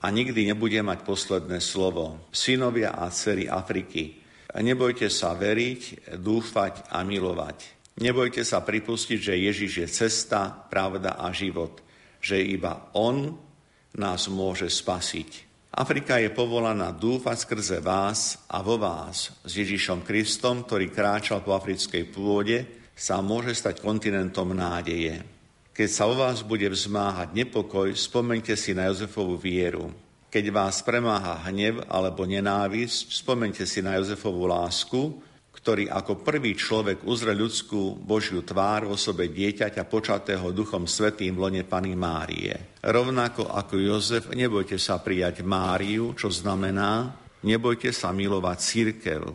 a 0.05 0.13
nikdy 0.13 0.45
nebude 0.45 0.77
mať 0.85 1.01
posledné 1.01 1.57
slovo. 1.57 2.29
Synovia 2.29 2.93
a 2.93 3.09
dcery 3.09 3.49
Afriky, 3.49 4.21
nebojte 4.53 5.09
sa 5.09 5.33
veriť, 5.33 6.13
dúfať 6.21 6.93
a 6.93 7.01
milovať. 7.01 7.73
Nebojte 8.05 8.45
sa 8.45 8.61
pripustiť, 8.61 9.17
že 9.17 9.43
Ježiš 9.49 9.71
je 9.81 9.87
cesta, 9.89 10.53
pravda 10.69 11.17
a 11.17 11.33
život, 11.33 11.81
že 12.21 12.37
iba 12.37 12.93
On 12.93 13.33
nás 13.97 14.29
môže 14.29 14.69
spasiť. 14.69 15.47
Afrika 15.73 16.21
je 16.21 16.29
povolaná 16.31 16.93
dúfať 16.93 17.37
skrze 17.41 17.77
vás 17.81 18.45
a 18.47 18.61
vo 18.61 18.77
vás 18.77 19.33
s 19.41 19.51
Ježišom 19.57 20.05
Kristom, 20.05 20.63
ktorý 20.69 20.93
kráčal 20.93 21.41
po 21.41 21.57
africkej 21.57 22.03
pôde, 22.13 22.63
sa 22.95 23.19
môže 23.19 23.51
stať 23.51 23.81
kontinentom 23.83 24.55
nádeje. 24.55 25.34
Keď 25.75 25.89
sa 25.91 26.07
o 26.07 26.15
vás 26.15 26.39
bude 26.39 26.71
vzmáhať 26.71 27.35
nepokoj, 27.35 27.91
spomente 27.99 28.55
si 28.55 28.71
na 28.71 28.87
Jozefovú 28.87 29.35
vieru. 29.35 29.91
Keď 30.31 30.47
vás 30.47 30.79
premáha 30.79 31.35
hnev 31.51 31.83
alebo 31.91 32.23
nenávisť, 32.23 33.11
spomente 33.11 33.67
si 33.67 33.83
na 33.83 33.99
Jozefovú 33.99 34.47
lásku, 34.47 35.19
ktorý 35.51 35.91
ako 35.91 36.23
prvý 36.23 36.55
človek 36.55 37.03
uzre 37.03 37.35
ľudskú 37.35 37.91
Božiu 37.91 38.39
tvár 38.47 38.87
v 38.87 38.95
osobe 38.95 39.27
dieťaťa 39.27 39.83
počatého 39.91 40.55
Duchom 40.55 40.87
Svetým 40.87 41.35
v 41.35 41.43
lone 41.43 41.63
Pany 41.67 41.91
Márie. 41.91 42.79
Rovnako 42.79 43.51
ako 43.51 43.75
Jozef, 43.75 44.31
nebojte 44.31 44.79
sa 44.79 45.03
prijať 45.03 45.43
Máriu, 45.43 46.15
čo 46.15 46.31
znamená, 46.31 47.11
nebojte 47.43 47.91
sa 47.91 48.15
milovať 48.15 48.57
církev. 48.63 49.27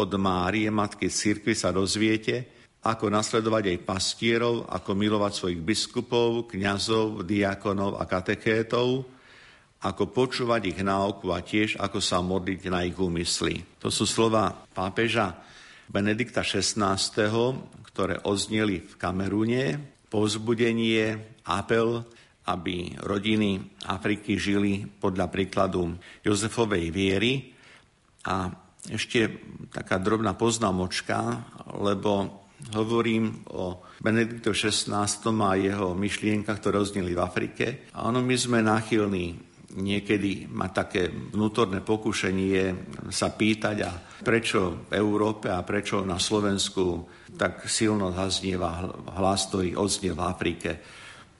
Od 0.00 0.10
Márie, 0.16 0.72
matky 0.72 1.12
církvy, 1.12 1.52
sa 1.52 1.68
dozviete, 1.76 2.63
ako 2.84 3.08
nasledovať 3.08 3.72
jej 3.72 3.80
pastierov, 3.80 4.68
ako 4.68 4.92
milovať 4.92 5.32
svojich 5.32 5.60
biskupov, 5.64 6.52
kňazov, 6.52 7.24
diakonov 7.24 7.96
a 7.96 8.04
katekétov, 8.04 9.08
ako 9.84 10.02
počúvať 10.12 10.68
ich 10.68 10.80
náuku 10.84 11.32
a 11.32 11.40
tiež 11.40 11.80
ako 11.80 11.98
sa 12.00 12.20
modliť 12.20 12.60
na 12.68 12.84
ich 12.84 12.96
úmysly. 12.96 13.64
To 13.80 13.88
sú 13.88 14.04
slova 14.04 14.52
pápeža 14.52 15.32
Benedikta 15.88 16.44
XVI, 16.44 16.96
ktoré 17.88 18.20
ozneli 18.24 18.84
v 18.84 18.94
Kamerune, 19.00 19.64
povzbudenie, 20.08 21.40
apel, 21.48 22.04
aby 22.44 22.96
rodiny 23.00 23.80
Afriky 23.88 24.36
žili 24.36 24.84
podľa 24.84 25.32
príkladu 25.32 25.96
Jozefovej 26.20 26.92
viery. 26.92 27.52
A 28.28 28.52
ešte 28.84 29.32
taká 29.72 29.96
drobná 29.96 30.36
poznámočka, 30.36 31.44
lebo 31.80 32.43
hovorím 32.72 33.44
o 33.52 33.84
Benedikto 34.00 34.56
XVI 34.56 35.04
a 35.44 35.52
jeho 35.60 35.92
myšlienkach, 35.92 36.56
ktoré 36.62 36.80
ozneli 36.80 37.12
v 37.12 37.20
Afrike. 37.20 37.66
A 37.92 38.08
ono 38.08 38.24
my 38.24 38.36
sme 38.38 38.64
náchylní 38.64 39.52
niekedy 39.74 40.46
má 40.54 40.70
také 40.70 41.10
vnútorné 41.10 41.82
pokušenie 41.82 42.64
sa 43.10 43.34
pýtať, 43.34 43.76
a 43.82 43.90
prečo 44.22 44.86
v 44.86 44.92
Európe 44.94 45.50
a 45.50 45.66
prečo 45.66 46.06
na 46.06 46.22
Slovensku 46.22 47.10
tak 47.34 47.66
silno 47.66 48.14
zaznieva 48.14 48.86
hlas, 49.18 49.50
ktorý 49.50 49.74
odznie 49.74 50.14
v 50.14 50.22
Afrike. 50.22 50.70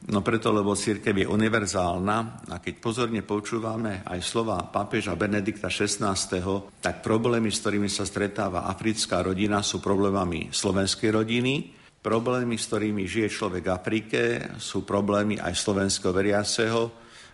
No 0.04 0.20
preto, 0.20 0.52
lebo 0.52 0.76
církev 0.76 1.16
je 1.16 1.24
univerzálna 1.24 2.44
a 2.52 2.60
keď 2.60 2.74
pozorne 2.76 3.24
počúvame 3.24 4.04
aj 4.04 4.20
slova 4.20 4.60
pápeža 4.68 5.16
Benedikta 5.16 5.72
XVI, 5.72 6.12
tak 6.84 7.00
problémy, 7.00 7.48
s 7.48 7.64
ktorými 7.64 7.88
sa 7.88 8.04
stretáva 8.04 8.68
africká 8.68 9.24
rodina, 9.24 9.64
sú 9.64 9.80
problémami 9.80 10.52
slovenskej 10.52 11.08
rodiny. 11.08 11.72
Problémy, 12.04 12.60
s 12.60 12.68
ktorými 12.68 13.08
žije 13.08 13.32
človek 13.32 13.64
v 13.64 13.72
Afrike, 13.72 14.20
sú 14.60 14.84
problémy 14.84 15.40
aj 15.40 15.56
slovenského 15.56 16.12
veriaceho, 16.12 16.82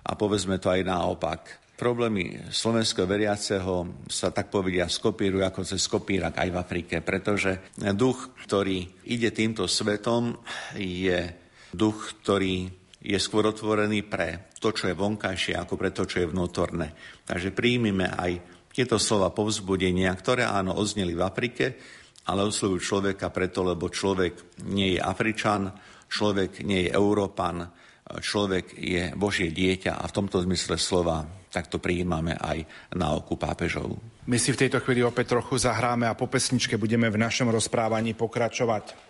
a 0.07 0.15
povedzme 0.15 0.63
to 0.63 0.71
aj 0.71 0.87
naopak. 0.87 1.41
Problémy 1.75 2.53
slovenského 2.55 3.09
veriaceho 3.09 4.05
sa 4.07 4.31
tak 4.31 4.53
povedia 4.53 4.87
skopírujú 4.87 5.43
ako 5.43 5.61
cez 5.65 5.83
kopírak 5.89 6.39
aj 6.39 6.49
v 6.53 6.61
Afrike, 6.61 6.97
pretože 7.03 7.73
duch, 7.99 8.37
ktorý 8.47 8.85
ide 9.11 9.33
týmto 9.33 9.65
svetom, 9.67 10.39
je 10.77 11.50
duch, 11.75 12.21
ktorý 12.23 12.69
je 13.01 13.17
skôr 13.17 13.49
otvorený 13.49 14.05
pre 14.05 14.53
to, 14.61 14.77
čo 14.77 14.93
je 14.93 14.99
vonkajšie, 14.99 15.57
ako 15.57 15.75
pre 15.81 15.91
to, 15.91 16.05
čo 16.05 16.21
je 16.21 16.31
vnútorné. 16.31 16.93
Takže 17.25 17.57
príjmime 17.57 18.13
aj 18.13 18.33
tieto 18.71 19.01
slova 19.01 19.33
povzbudenia, 19.33 20.13
ktoré 20.13 20.45
áno, 20.45 20.77
ozneli 20.77 21.17
v 21.17 21.25
Afrike, 21.25 21.65
ale 22.29 22.45
oslovujú 22.45 22.79
človeka 22.79 23.33
preto, 23.33 23.65
lebo 23.65 23.89
človek 23.89 24.63
nie 24.69 24.95
je 24.95 25.01
Afričan, 25.01 25.73
človek 26.07 26.61
nie 26.63 26.87
je 26.87 26.95
Európan, 26.95 27.65
človek 28.21 28.77
je 28.77 29.15
Božie 29.17 29.55
dieťa 29.55 29.97
a 29.97 30.05
v 30.05 30.15
tomto 30.15 30.43
zmysle 30.45 30.77
slova 30.77 31.25
takto 31.51 31.83
prijímame 31.83 32.39
aj 32.39 32.63
na 32.95 33.11
oku 33.11 33.35
pápežov. 33.35 33.99
My 34.31 34.39
si 34.39 34.55
v 34.55 34.67
tejto 34.67 34.79
chvíli 34.79 35.03
opäť 35.03 35.35
trochu 35.35 35.59
zahráme 35.59 36.07
a 36.07 36.15
po 36.15 36.31
pesničke 36.31 36.79
budeme 36.79 37.11
v 37.11 37.19
našom 37.19 37.51
rozprávaní 37.51 38.15
pokračovať. 38.15 39.10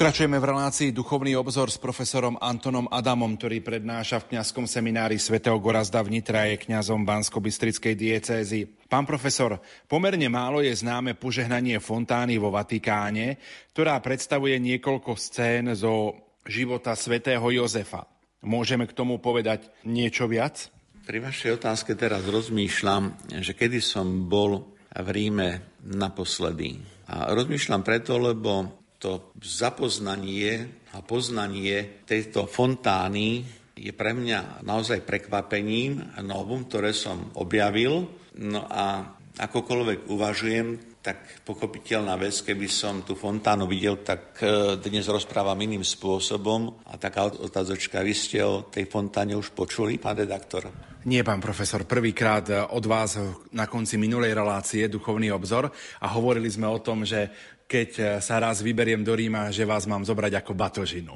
Pokračujeme 0.00 0.40
v 0.40 0.48
relácii 0.48 0.96
Duchovný 0.96 1.36
obzor 1.36 1.68
s 1.68 1.76
profesorom 1.76 2.40
Antonom 2.40 2.88
Adamom, 2.88 3.36
ktorý 3.36 3.60
prednáša 3.60 4.24
v 4.24 4.32
kňazskom 4.32 4.64
seminári 4.64 5.20
svätého 5.20 5.60
Gorazda 5.60 6.00
v 6.00 6.16
Nitra 6.16 6.48
je 6.48 6.56
kňazom 6.56 7.04
Bansko-Bystrickej 7.04 8.00
diecézy. 8.00 8.64
Pán 8.88 9.04
profesor, 9.04 9.60
pomerne 9.84 10.24
málo 10.32 10.64
je 10.64 10.72
známe 10.72 11.20
požehnanie 11.20 11.76
fontány 11.84 12.40
vo 12.40 12.48
Vatikáne, 12.48 13.36
ktorá 13.76 14.00
predstavuje 14.00 14.56
niekoľko 14.56 15.20
scén 15.20 15.68
zo 15.76 16.16
života 16.48 16.96
svätého 16.96 17.44
Jozefa. 17.52 18.08
Môžeme 18.40 18.88
k 18.88 18.96
tomu 18.96 19.20
povedať 19.20 19.68
niečo 19.84 20.24
viac? 20.24 20.72
Pri 21.04 21.20
vašej 21.20 21.60
otázke 21.60 21.92
teraz 21.92 22.24
rozmýšľam, 22.24 23.36
že 23.44 23.52
kedy 23.52 23.84
som 23.84 24.32
bol 24.32 24.64
v 24.96 25.08
Ríme 25.12 25.76
naposledy. 25.84 26.80
A 27.12 27.36
rozmýšľam 27.36 27.84
preto, 27.84 28.16
lebo 28.16 28.79
to 29.00 29.32
zapoznanie 29.40 30.68
a 30.92 31.00
poznanie 31.00 32.04
tejto 32.04 32.44
fontány 32.44 33.42
je 33.72 33.96
pre 33.96 34.12
mňa 34.12 34.60
naozaj 34.60 35.08
prekvapením, 35.08 36.20
novum, 36.20 36.68
ktoré 36.68 36.92
som 36.92 37.32
objavil. 37.40 38.04
No 38.36 38.68
a 38.68 39.16
akokoľvek 39.40 40.12
uvažujem, 40.12 41.00
tak 41.00 41.40
pochopiteľná 41.48 42.12
vec, 42.20 42.44
keby 42.44 42.68
som 42.68 43.00
tú 43.00 43.16
fontánu 43.16 43.64
videl, 43.64 44.04
tak 44.04 44.36
e, 44.44 44.76
dnes 44.76 45.08
rozprávam 45.08 45.56
iným 45.56 45.80
spôsobom. 45.80 46.84
A 46.92 47.00
taká 47.00 47.32
otázočka, 47.32 48.04
vy 48.04 48.12
ste 48.12 48.44
o 48.44 48.68
tej 48.68 48.84
fontáne 48.84 49.32
už 49.32 49.56
počuli, 49.56 49.96
pán 49.96 50.20
redaktor? 50.20 50.68
Nie, 51.08 51.24
pán 51.24 51.40
profesor, 51.40 51.88
prvýkrát 51.88 52.44
e, 52.52 52.60
od 52.60 52.84
vás 52.84 53.16
na 53.56 53.64
konci 53.64 53.96
minulej 53.96 54.36
relácie 54.36 54.92
Duchovný 54.92 55.32
obzor 55.32 55.72
a 56.04 56.06
hovorili 56.12 56.52
sme 56.52 56.68
o 56.68 56.84
tom, 56.84 57.08
že 57.08 57.32
keď 57.70 57.90
eh, 58.02 58.06
sa 58.18 58.42
raz 58.42 58.66
vyberiem 58.66 59.06
do 59.06 59.14
Ríma, 59.14 59.54
že 59.54 59.62
vás 59.62 59.86
mám 59.86 60.02
zobrať 60.02 60.42
ako 60.42 60.52
batožinu. 60.58 61.14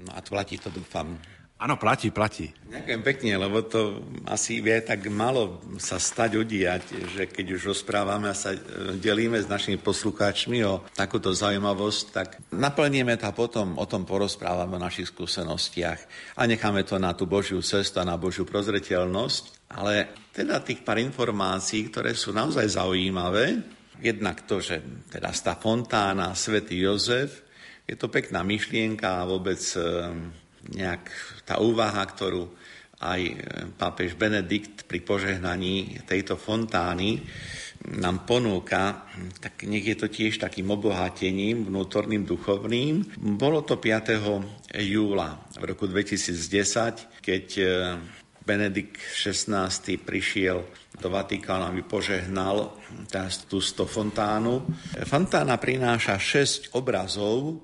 No 0.00 0.10
a 0.16 0.24
platí 0.24 0.56
to, 0.56 0.72
dúfam. 0.72 1.20
Áno, 1.60 1.76
platí, 1.76 2.08
platí. 2.08 2.48
Ďakujem 2.72 3.02
pekne, 3.04 3.36
lebo 3.36 3.60
to 3.60 4.00
asi 4.24 4.64
vie 4.64 4.80
tak 4.80 5.04
malo 5.12 5.60
sa 5.76 6.00
stať 6.00 6.40
udiať, 6.40 7.12
že 7.12 7.28
keď 7.28 7.52
už 7.52 7.76
rozprávame 7.76 8.32
a 8.32 8.34
sa 8.34 8.56
eh, 8.56 8.60
delíme 8.96 9.36
s 9.36 9.44
našimi 9.44 9.76
poslucháčmi 9.76 10.64
o 10.64 10.80
takúto 10.96 11.36
zaujímavosť, 11.36 12.04
tak 12.16 12.40
naplníme 12.48 13.12
to 13.20 13.28
a 13.28 13.36
potom 13.36 13.76
o 13.76 13.84
tom 13.84 14.08
porozprávame 14.08 14.80
o 14.80 14.84
našich 14.88 15.12
skúsenostiach 15.12 16.00
a 16.40 16.48
necháme 16.48 16.80
to 16.88 16.96
na 16.96 17.12
tú 17.12 17.28
Božiu 17.28 17.60
cestu 17.60 18.00
a 18.00 18.08
na 18.08 18.16
Božiu 18.16 18.48
prozreteľnosť. 18.48 19.68
Ale 19.70 20.10
teda 20.32 20.64
tých 20.64 20.80
pár 20.80 20.98
informácií, 20.98 21.92
ktoré 21.92 22.16
sú 22.16 22.32
naozaj 22.32 22.72
zaujímavé, 22.74 23.60
Jednak 24.00 24.48
to, 24.48 24.64
že 24.64 24.80
teda 25.12 25.30
tá 25.30 25.54
fontána, 25.56 26.32
svätý 26.32 26.80
Jozef, 26.80 27.44
je 27.84 27.98
to 27.98 28.08
pekná 28.08 28.40
myšlienka 28.46 29.20
a 29.20 29.28
vôbec 29.28 29.60
e, 29.74 29.80
nejak 30.72 31.04
tá 31.42 31.58
úvaha, 31.58 32.00
ktorú 32.06 32.48
aj 33.00 33.20
e, 33.20 33.34
pápež 33.74 34.14
Benedikt 34.14 34.86
pri 34.86 35.00
požehnaní 35.02 36.00
tejto 36.04 36.36
fontány 36.36 37.24
nám 37.80 38.28
ponúka, 38.28 39.08
tak 39.40 39.64
nech 39.64 39.80
je 39.80 39.96
to 39.96 40.12
tiež 40.12 40.36
takým 40.36 40.68
obohatením 40.68 41.64
vnútorným, 41.64 42.28
duchovným. 42.28 43.16
Bolo 43.40 43.64
to 43.64 43.80
5. 43.80 44.20
júla 44.84 45.40
v 45.56 45.64
roku 45.64 45.88
2010, 45.88 47.24
keď 47.24 47.46
e, 47.56 47.68
Benedikt 48.50 48.98
XVI 48.98 49.70
prišiel 50.02 50.66
do 50.98 51.06
Vatikánu, 51.06 51.70
aby 51.70 51.86
požehnal 51.86 52.74
túto 53.46 53.86
fontánu. 53.86 54.66
Fontána 55.06 55.54
prináša 55.54 56.18
6 56.18 56.74
obrazov 56.74 57.62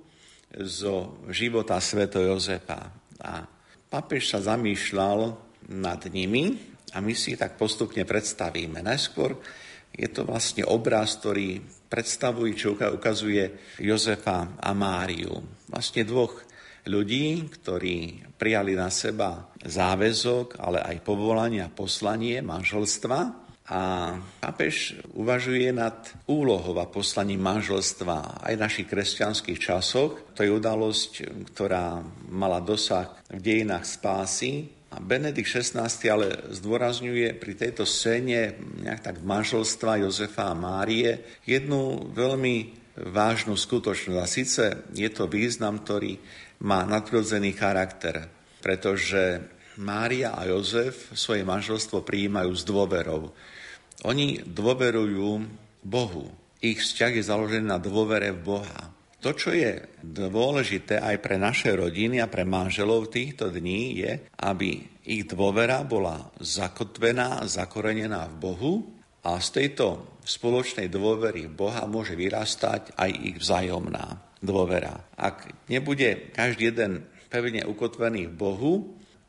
zo 0.55 1.18
života 1.35 1.83
Sveto 1.83 2.22
Jozefa. 2.22 2.87
A 3.18 3.42
papež 3.90 4.31
sa 4.31 4.38
zamýšľal 4.38 5.35
nad 5.75 6.07
nimi 6.07 6.55
a 6.94 7.03
my 7.03 7.11
si 7.18 7.35
ich 7.35 7.42
tak 7.42 7.59
postupne 7.59 8.07
predstavíme. 8.07 8.79
Najskôr 8.79 9.35
je 9.90 10.07
to 10.07 10.22
vlastne 10.22 10.62
obraz, 10.70 11.18
ktorý 11.18 11.66
predstavuje, 11.90 12.55
čo 12.55 12.79
ukazuje 12.79 13.75
Jozefa 13.83 14.55
a 14.55 14.70
Máriu. 14.70 15.35
Vlastne 15.66 16.07
dvoch 16.07 16.45
ľudí, 16.87 17.51
ktorí 17.51 18.27
prijali 18.38 18.79
na 18.79 18.88
seba 18.88 19.51
záväzok, 19.61 20.59
ale 20.62 20.81
aj 20.81 21.03
povolanie 21.03 21.61
a 21.61 21.72
poslanie 21.72 22.40
manželstva 22.40 23.46
a 23.66 24.14
pápež 24.38 24.94
uvažuje 25.18 25.75
nad 25.75 25.99
úlohou 26.31 26.79
a 26.79 26.87
poslaním 26.87 27.42
manželstva 27.42 28.46
aj 28.46 28.55
v 28.55 28.62
našich 28.62 28.87
kresťanských 28.87 29.59
časoch. 29.59 30.22
To 30.38 30.40
je 30.46 30.55
udalosť, 30.55 31.12
ktorá 31.51 31.99
mala 32.31 32.62
dosah 32.62 33.11
v 33.27 33.42
dejinách 33.42 33.83
spásy. 33.83 34.70
A 34.94 35.03
Benedikt 35.03 35.51
XVI 35.51 35.90
ale 36.07 36.55
zdôrazňuje 36.55 37.35
pri 37.42 37.53
tejto 37.59 37.83
scéne 37.83 38.55
nejak 38.87 39.03
tak 39.03 39.16
manželstva 39.27 40.07
Jozefa 40.07 40.55
a 40.55 40.55
Márie 40.55 41.42
jednu 41.42 42.07
veľmi 42.14 42.87
vážnu 42.96 43.59
skutočnosť. 43.59 44.18
A 44.22 44.31
síce 44.31 44.62
je 44.94 45.11
to 45.11 45.27
význam, 45.27 45.83
ktorý 45.83 46.16
má 46.62 46.87
nadprirodzený 46.88 47.53
charakter, 47.53 48.29
pretože 48.64 49.45
Mária 49.77 50.33
a 50.33 50.49
Jozef 50.49 51.12
svoje 51.12 51.45
manželstvo 51.45 52.01
prijímajú 52.01 52.53
s 52.57 52.64
dôverou. 52.64 53.33
Oni 54.09 54.40
dôverujú 54.40 55.45
Bohu. 55.85 56.33
Ich 56.64 56.81
vzťah 56.81 57.12
je 57.21 57.29
založený 57.29 57.66
na 57.69 57.77
dôvere 57.77 58.33
v 58.33 58.40
Boha. 58.40 58.83
To, 59.21 59.33
čo 59.37 59.53
je 59.53 59.85
dôležité 60.01 61.01
aj 61.01 61.16
pre 61.21 61.37
naše 61.37 61.73
rodiny 61.73 62.21
a 62.21 62.31
pre 62.31 62.47
manželov 62.47 63.12
týchto 63.12 63.53
dní, 63.53 64.01
je, 64.01 64.12
aby 64.40 64.81
ich 65.05 65.25
dôvera 65.29 65.85
bola 65.85 66.31
zakotvená, 66.40 67.45
zakorenená 67.45 68.29
v 68.33 68.37
Bohu 68.37 68.75
a 69.25 69.37
z 69.40 69.49
tejto 69.62 70.19
spoločnej 70.25 70.88
dôvery 70.88 71.49
Boha 71.49 71.85
môže 71.88 72.14
vyrastať 72.14 72.97
aj 72.97 73.11
ich 73.12 73.37
vzájomná 73.40 74.25
dôvera. 74.40 75.09
Ak 75.16 75.49
nebude 75.68 76.33
každý 76.33 76.72
jeden 76.72 77.07
pevne 77.29 77.64
ukotvený 77.66 78.31
v 78.31 78.35
Bohu, 78.35 78.75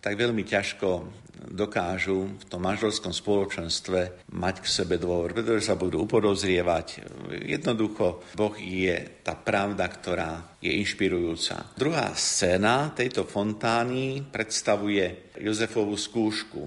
tak 0.01 0.15
veľmi 0.15 0.45
ťažko 0.45 1.09
dokážu 1.37 2.33
v 2.33 2.45
tom 2.49 2.65
manželskom 2.65 3.13
spoločenstve 3.13 4.29
mať 4.33 4.55
k 4.65 4.67
sebe 4.67 4.97
dôvor, 4.97 5.37
pretože 5.37 5.69
sa 5.69 5.77
budú 5.77 6.03
upodozrievať. 6.03 7.05
Jednoducho, 7.45 8.25
Boh 8.33 8.55
je 8.57 9.21
tá 9.21 9.37
pravda, 9.37 9.85
ktorá 9.85 10.57
je 10.57 10.73
inšpirujúca. 10.73 11.77
Druhá 11.77 12.11
scéna 12.17 12.91
tejto 12.91 13.23
fontány 13.29 14.25
predstavuje 14.25 15.33
Jozefovú 15.37 15.93
skúšku. 15.93 16.61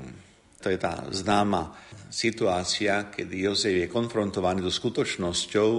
To 0.61 0.69
je 0.69 0.79
tá 0.79 1.03
známa 1.11 1.73
situácia, 2.13 3.09
kedy 3.09 3.51
Jozef 3.51 3.75
je 3.75 3.87
konfrontovaný 3.89 4.63
so 4.69 4.73
skutočnosťou, 4.73 5.71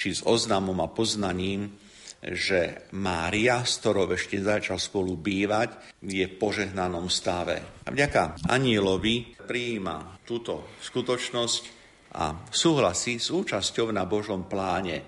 či 0.00 0.16
s 0.16 0.24
oznamom 0.24 0.80
a 0.80 0.88
poznaním, 0.88 1.76
že 2.20 2.92
Mária, 3.00 3.64
s 3.64 3.80
ktorou 3.80 4.12
ešte 4.12 4.36
začal 4.44 4.76
spolu 4.76 5.16
bývať, 5.16 5.96
je 6.04 6.28
v 6.28 6.36
požehnanom 6.36 7.08
stave. 7.08 7.80
A 7.84 7.88
vďaka 7.88 8.44
anielovi 8.44 9.40
prijíma 9.40 10.20
túto 10.28 10.76
skutočnosť 10.84 11.62
a 12.12 12.44
súhlasí 12.52 13.16
s 13.16 13.32
účasťou 13.32 13.88
na 13.94 14.04
Božom 14.04 14.44
pláne 14.44 15.00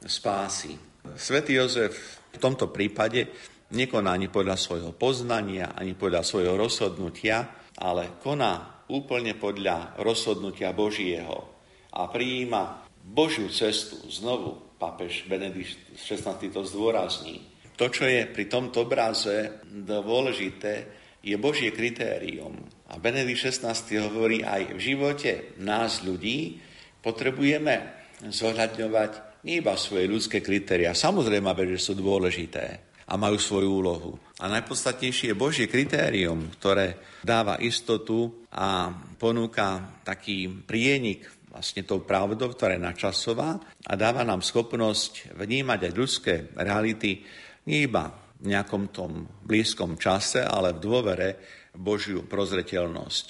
spásy. 0.00 0.72
Svetý 1.14 1.60
Jozef 1.60 2.24
v 2.32 2.38
tomto 2.40 2.72
prípade 2.72 3.28
nekoná 3.76 4.16
ani 4.16 4.32
podľa 4.32 4.56
svojho 4.56 4.92
poznania, 4.96 5.76
ani 5.76 5.92
podľa 5.92 6.22
svojho 6.24 6.54
rozhodnutia, 6.56 7.68
ale 7.76 8.16
koná 8.22 8.84
úplne 8.88 9.34
podľa 9.34 9.98
rozhodnutia 10.00 10.70
Božieho 10.70 11.52
a 11.92 12.06
prijíma 12.06 12.86
Božiu 13.06 13.50
cestu 13.50 13.98
znovu 14.10 14.65
Pápež 14.76 15.24
Benedikt 15.24 15.96
XVI 15.96 16.36
to 16.52 16.62
zdôrazní. 16.64 17.42
To, 17.76 17.92
čo 17.92 18.08
je 18.08 18.24
pri 18.28 18.48
tomto 18.48 18.88
obraze 18.88 19.60
dôležité, 19.68 20.88
je 21.20 21.36
Božie 21.36 21.74
kritérium. 21.74 22.56
A 22.88 22.96
Benedikt 23.02 23.42
XVI 23.50 23.74
hovorí 24.06 24.46
aj 24.46 24.76
v 24.76 24.80
živote 24.80 25.32
nás 25.58 26.06
ľudí 26.06 26.62
potrebujeme 27.02 27.82
zohľadňovať 28.22 29.44
nie 29.46 29.62
iba 29.62 29.78
svoje 29.78 30.10
ľudské 30.10 30.42
kritéria. 30.42 30.90
Samozrejme, 30.90 31.54
že 31.76 31.78
sú 31.78 31.94
dôležité 31.94 32.82
a 33.06 33.14
majú 33.14 33.38
svoju 33.38 33.70
úlohu. 33.70 34.12
A 34.42 34.50
najpodstatnejšie 34.50 35.30
je 35.30 35.38
Božie 35.38 35.66
kritérium, 35.70 36.50
ktoré 36.58 36.98
dáva 37.22 37.54
istotu 37.62 38.42
a 38.50 38.90
ponúka 39.16 40.02
taký 40.02 40.50
prienik 40.50 41.22
vlastne 41.56 41.88
tou 41.88 42.04
pravdou, 42.04 42.52
ktorá 42.52 42.76
je 42.76 42.84
načasová 42.84 43.56
a 43.88 43.92
dáva 43.96 44.28
nám 44.28 44.44
schopnosť 44.44 45.32
vnímať 45.40 45.88
aj 45.88 45.92
ľudské 45.96 46.34
reality 46.52 47.24
nie 47.64 47.88
iba 47.88 48.12
v 48.36 48.52
nejakom 48.52 48.92
tom 48.92 49.24
blízkom 49.40 49.96
čase, 49.96 50.44
ale 50.44 50.76
v 50.76 50.82
dôvere 50.84 51.28
Božiu 51.72 52.28
prozreteľnosť. 52.28 53.26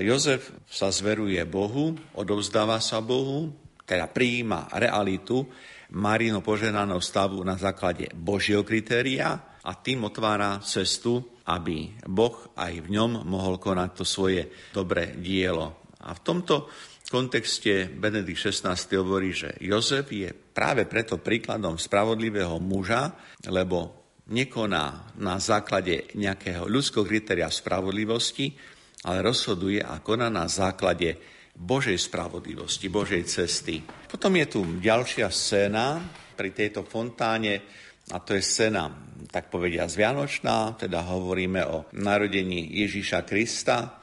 Jozef 0.00 0.50
sa 0.66 0.88
zveruje 0.88 1.38
Bohu, 1.44 1.92
odovzdáva 2.16 2.80
sa 2.80 3.04
Bohu, 3.04 3.52
teda 3.86 4.10
prijíma 4.10 4.72
realitu 4.74 5.46
Marino 5.94 6.42
poženaného 6.42 6.98
stavu 6.98 7.38
na 7.46 7.54
základe 7.54 8.10
Božieho 8.10 8.66
kritéria 8.66 9.38
a 9.62 9.70
tým 9.78 10.08
otvára 10.08 10.58
cestu, 10.64 11.38
aby 11.46 11.94
Boh 12.08 12.50
aj 12.58 12.72
v 12.82 12.88
ňom 12.90 13.22
mohol 13.22 13.62
konať 13.62 14.02
to 14.02 14.04
svoje 14.08 14.50
dobré 14.74 15.14
dielo. 15.14 15.86
A 16.02 16.10
v 16.10 16.20
tomto 16.26 16.66
v 17.06 17.14
kontexte 17.14 17.86
Benedikt 17.86 18.50
XVI 18.50 18.74
hovorí, 18.98 19.30
že 19.30 19.54
Jozef 19.62 20.10
je 20.10 20.26
práve 20.34 20.90
preto 20.90 21.22
príkladom 21.22 21.78
spravodlivého 21.78 22.58
muža, 22.58 23.14
lebo 23.46 24.10
nekoná 24.26 25.14
na 25.14 25.38
základe 25.38 26.10
nejakého 26.18 26.66
ľudského 26.66 27.06
kritéria 27.06 27.46
spravodlivosti, 27.46 28.58
ale 29.06 29.22
rozhoduje 29.22 29.78
a 29.78 30.02
koná 30.02 30.26
na 30.26 30.50
základe 30.50 31.14
Božej 31.54 31.94
spravodlivosti, 31.94 32.90
Božej 32.90 33.22
cesty. 33.22 33.86
Potom 34.10 34.34
je 34.42 34.46
tu 34.50 34.60
ďalšia 34.82 35.30
scéna 35.30 36.02
pri 36.34 36.50
tejto 36.50 36.82
fontáne, 36.82 37.62
a 38.10 38.18
to 38.18 38.34
je 38.34 38.42
scéna, 38.42 38.90
tak 39.30 39.46
povedia, 39.46 39.86
zvianočná, 39.86 40.74
teda 40.74 41.06
hovoríme 41.06 41.62
o 41.70 41.86
narodení 41.94 42.66
Ježíša 42.82 43.22
Krista, 43.22 44.02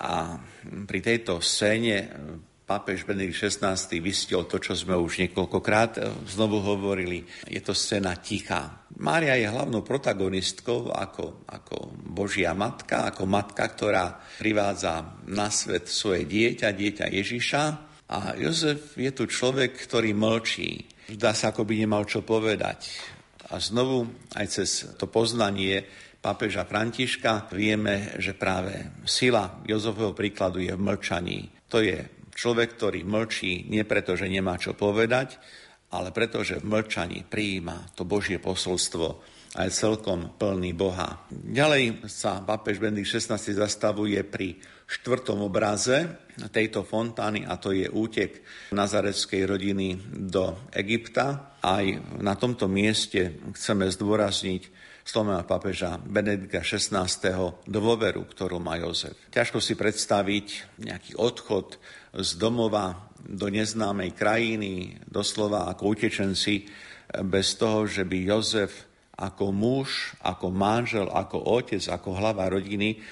a 0.00 0.40
pri 0.88 1.00
tejto 1.04 1.44
scéne 1.44 2.08
pápež 2.64 3.02
Benedikt 3.02 3.34
XVI 3.36 3.74
vystiel 3.98 4.46
to, 4.46 4.62
čo 4.62 4.78
sme 4.78 4.94
už 4.94 5.26
niekoľkokrát 5.26 5.92
e, 5.98 6.00
znovu 6.30 6.62
hovorili. 6.62 7.26
Je 7.50 7.58
to 7.58 7.74
scéna 7.74 8.14
ticha. 8.22 8.86
Mária 9.02 9.34
je 9.34 9.50
hlavnou 9.50 9.82
protagonistkou 9.82 10.94
ako, 10.94 11.42
ako 11.50 11.90
Božia 12.14 12.54
matka, 12.54 13.10
ako 13.10 13.26
matka, 13.26 13.66
ktorá 13.66 14.22
privádza 14.38 15.18
na 15.26 15.50
svet 15.50 15.90
svoje 15.90 16.30
dieťa, 16.30 16.70
dieťa 16.70 17.06
Ježiša. 17.10 17.62
A 18.10 18.38
Jozef 18.38 18.94
je 18.94 19.10
tu 19.10 19.26
človek, 19.26 19.74
ktorý 19.74 20.14
mlčí. 20.14 20.86
Zdá 21.10 21.34
sa, 21.34 21.50
ako 21.50 21.66
by 21.66 21.74
nemal 21.74 22.06
čo 22.06 22.22
povedať. 22.22 22.94
A 23.50 23.58
znovu 23.58 24.06
aj 24.38 24.46
cez 24.46 24.86
to 24.94 25.10
poznanie 25.10 25.82
pápeža 26.20 26.68
Františka, 26.68 27.48
vieme, 27.56 28.14
že 28.20 28.36
práve 28.36 29.00
sila 29.08 29.64
Jozofového 29.64 30.12
príkladu 30.12 30.60
je 30.60 30.76
v 30.76 30.84
mlčaní. 30.84 31.48
To 31.72 31.80
je 31.80 31.96
človek, 32.36 32.76
ktorý 32.76 33.00
mlčí 33.08 33.66
nie 33.72 33.82
preto, 33.88 34.14
že 34.14 34.28
nemá 34.28 34.60
čo 34.60 34.76
povedať, 34.76 35.40
ale 35.90 36.14
preto, 36.14 36.44
že 36.46 36.60
v 36.60 36.70
mlčaní 36.70 37.26
prijíma 37.26 37.96
to 37.96 38.06
Božie 38.06 38.38
posolstvo 38.38 39.40
a 39.50 39.66
je 39.66 39.74
celkom 39.74 40.38
plný 40.38 40.70
Boha. 40.78 41.26
Ďalej 41.30 42.06
sa 42.06 42.38
pápež 42.38 42.78
Benedikt 42.78 43.10
XVI 43.10 43.34
zastavuje 43.34 44.22
pri 44.22 44.62
štvrtom 44.86 45.42
obraze 45.42 46.06
tejto 46.54 46.86
fontány 46.86 47.42
a 47.42 47.58
to 47.58 47.74
je 47.74 47.90
útek 47.90 48.46
nazareckej 48.70 49.42
rodiny 49.50 49.98
do 50.30 50.54
Egypta. 50.70 51.58
Aj 51.58 51.82
na 52.22 52.38
tomto 52.38 52.70
mieste 52.70 53.42
chceme 53.58 53.90
zdôrazniť 53.90 54.79
slova 55.10 55.42
pápeža 55.42 55.98
Benedika 55.98 56.62
XVI. 56.62 57.02
dôveru, 57.66 58.30
ktorú 58.30 58.62
má 58.62 58.78
Jozef. 58.78 59.18
Ťažko 59.34 59.58
si 59.58 59.74
predstaviť 59.74 60.78
nejaký 60.86 61.18
odchod 61.18 61.82
z 62.14 62.38
domova 62.38 63.10
do 63.18 63.50
neznámej 63.50 64.14
krajiny, 64.14 65.02
doslova 65.10 65.66
ako 65.66 65.98
utečenci, 65.98 66.70
bez 67.26 67.58
toho, 67.58 67.90
že 67.90 68.06
by 68.06 68.22
Jozef 68.22 68.86
ako 69.18 69.50
muž, 69.50 70.14
ako 70.22 70.54
manžel, 70.54 71.10
ako 71.10 71.42
otec, 71.58 71.82
ako 71.90 72.14
hlava 72.14 72.46
rodiny, 72.46 73.02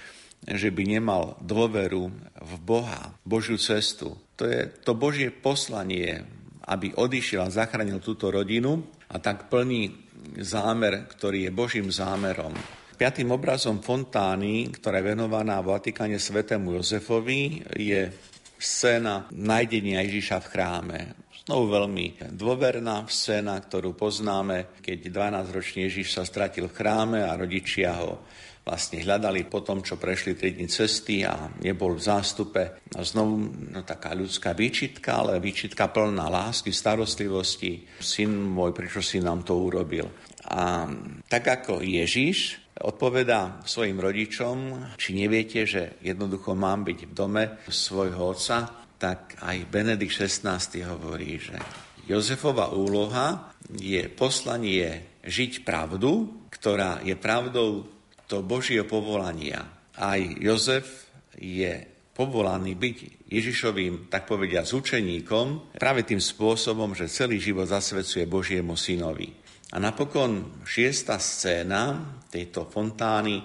že 0.46 0.70
by 0.70 0.82
nemal 0.86 1.34
dôveru 1.42 2.14
v 2.38 2.52
Boha, 2.62 3.10
Božiu 3.26 3.58
cestu. 3.58 4.14
To 4.38 4.46
je 4.46 4.70
to 4.86 4.94
Božie 4.94 5.34
poslanie, 5.34 6.22
aby 6.62 6.94
odišiel 6.94 7.42
a 7.42 7.50
zachránil 7.50 7.98
túto 7.98 8.30
rodinu 8.30 8.86
a 9.10 9.18
tak 9.18 9.50
plní 9.50 10.07
zámer, 10.42 11.08
ktorý 11.08 11.48
je 11.48 11.52
Božím 11.52 11.88
zámerom. 11.88 12.52
Piatým 12.98 13.30
obrazom 13.30 13.78
fontány, 13.78 14.74
ktorá 14.74 14.98
je 14.98 15.14
venovaná 15.14 15.62
v 15.62 15.70
Vatikáne 15.70 16.18
svetému 16.18 16.74
Jozefovi, 16.76 17.62
je 17.78 18.10
scéna 18.58 19.30
nájdenia 19.30 20.02
Ježiša 20.02 20.42
v 20.42 20.50
chráme. 20.50 20.98
Znovu 21.46 21.72
veľmi 21.72 22.34
dôverná 22.34 23.06
scéna, 23.08 23.56
ktorú 23.56 23.94
poznáme, 23.96 24.82
keď 24.82 25.14
12-ročný 25.14 25.88
Ježiš 25.88 26.18
sa 26.18 26.26
stratil 26.26 26.68
v 26.68 26.76
chráme 26.76 27.24
a 27.24 27.38
rodičia 27.38 27.96
ho 28.02 28.20
vlastne 28.68 29.00
hľadali 29.00 29.48
po 29.48 29.64
tom, 29.64 29.80
čo 29.80 29.96
prešli 29.96 30.36
3 30.36 30.60
dní 30.60 30.68
cesty 30.68 31.24
a 31.24 31.48
nebol 31.64 31.96
v 31.96 32.04
zástupe. 32.04 32.62
A 32.92 33.00
znovu 33.00 33.48
no, 33.72 33.80
taká 33.80 34.12
ľudská 34.12 34.52
výčitka, 34.52 35.24
ale 35.24 35.40
výčitka 35.40 35.88
plná 35.88 36.28
lásky, 36.28 36.68
starostlivosti. 36.68 37.88
Syn 37.96 38.28
môj, 38.36 38.76
prečo 38.76 39.00
si 39.00 39.24
nám 39.24 39.48
to 39.48 39.56
urobil? 39.56 40.12
A 40.52 40.84
tak 41.32 41.48
ako 41.48 41.80
Ježiš 41.80 42.60
odpovedá 42.84 43.64
svojim 43.64 43.96
rodičom, 43.96 44.56
či 45.00 45.16
neviete, 45.16 45.64
že 45.64 45.96
jednoducho 46.04 46.52
mám 46.52 46.84
byť 46.84 46.98
v 47.08 47.12
dome 47.16 47.44
svojho 47.66 48.36
otca, 48.36 48.68
tak 49.00 49.40
aj 49.40 49.64
Benedikt 49.72 50.12
XVI 50.12 50.60
hovorí, 50.84 51.40
že 51.40 51.56
Jozefova 52.04 52.72
úloha 52.72 53.52
je 53.76 54.08
poslanie 54.08 55.20
žiť 55.24 55.62
pravdu, 55.64 56.44
ktorá 56.48 57.04
je 57.04 57.14
pravdou 57.14 57.97
to 58.28 58.44
Božieho 58.44 58.84
povolania. 58.84 59.64
Aj 59.96 60.20
Jozef 60.20 61.08
je 61.34 61.72
povolaný 62.12 62.76
byť 62.76 62.96
Ježišovým, 63.32 64.12
tak 64.12 64.28
povedia, 64.28 64.62
učeníkom 64.62 65.78
práve 65.80 66.04
tým 66.04 66.20
spôsobom, 66.20 66.92
že 66.92 67.08
celý 67.08 67.40
život 67.40 67.66
zasvedcuje 67.66 68.28
Božiemu 68.28 68.76
synovi. 68.76 69.32
A 69.72 69.80
napokon 69.80 70.64
šiesta 70.68 71.16
scéna 71.16 72.16
tejto 72.28 72.68
fontány 72.68 73.40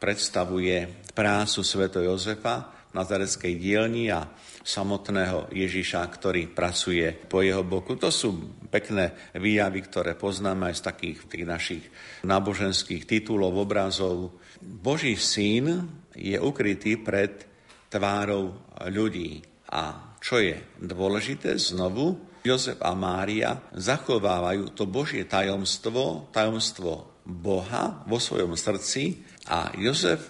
predstavuje 0.00 1.08
prácu 1.12 1.60
sveto 1.60 2.00
Jozefa 2.00 2.71
nazareckej 2.92 3.54
dielni 3.56 4.12
a 4.12 4.28
samotného 4.62 5.50
Ježiša, 5.50 6.00
ktorý 6.06 6.52
pracuje 6.52 7.10
po 7.12 7.42
jeho 7.42 7.66
boku. 7.66 7.98
To 7.98 8.12
sú 8.12 8.62
pekné 8.70 9.32
výjavy, 9.34 9.80
ktoré 9.82 10.14
poznáme 10.14 10.70
aj 10.70 10.76
z 10.78 10.82
takých 10.86 11.18
tých 11.26 11.46
našich 11.48 11.84
náboženských 12.22 13.04
titulov, 13.08 13.58
obrazov. 13.58 14.38
Boží 14.62 15.18
syn 15.18 15.82
je 16.14 16.38
ukrytý 16.38 17.00
pred 17.00 17.48
tvárou 17.90 18.54
ľudí. 18.88 19.42
A 19.72 20.14
čo 20.22 20.38
je 20.38 20.56
dôležité 20.78 21.58
znovu, 21.58 22.32
Jozef 22.42 22.82
a 22.82 22.90
Mária 22.98 23.54
zachovávajú 23.70 24.74
to 24.74 24.84
Božie 24.90 25.22
tajomstvo, 25.30 26.26
tajomstvo 26.34 27.22
Boha 27.22 28.02
vo 28.02 28.18
svojom 28.18 28.58
srdci 28.58 29.22
a 29.46 29.70
Jozef 29.78 30.26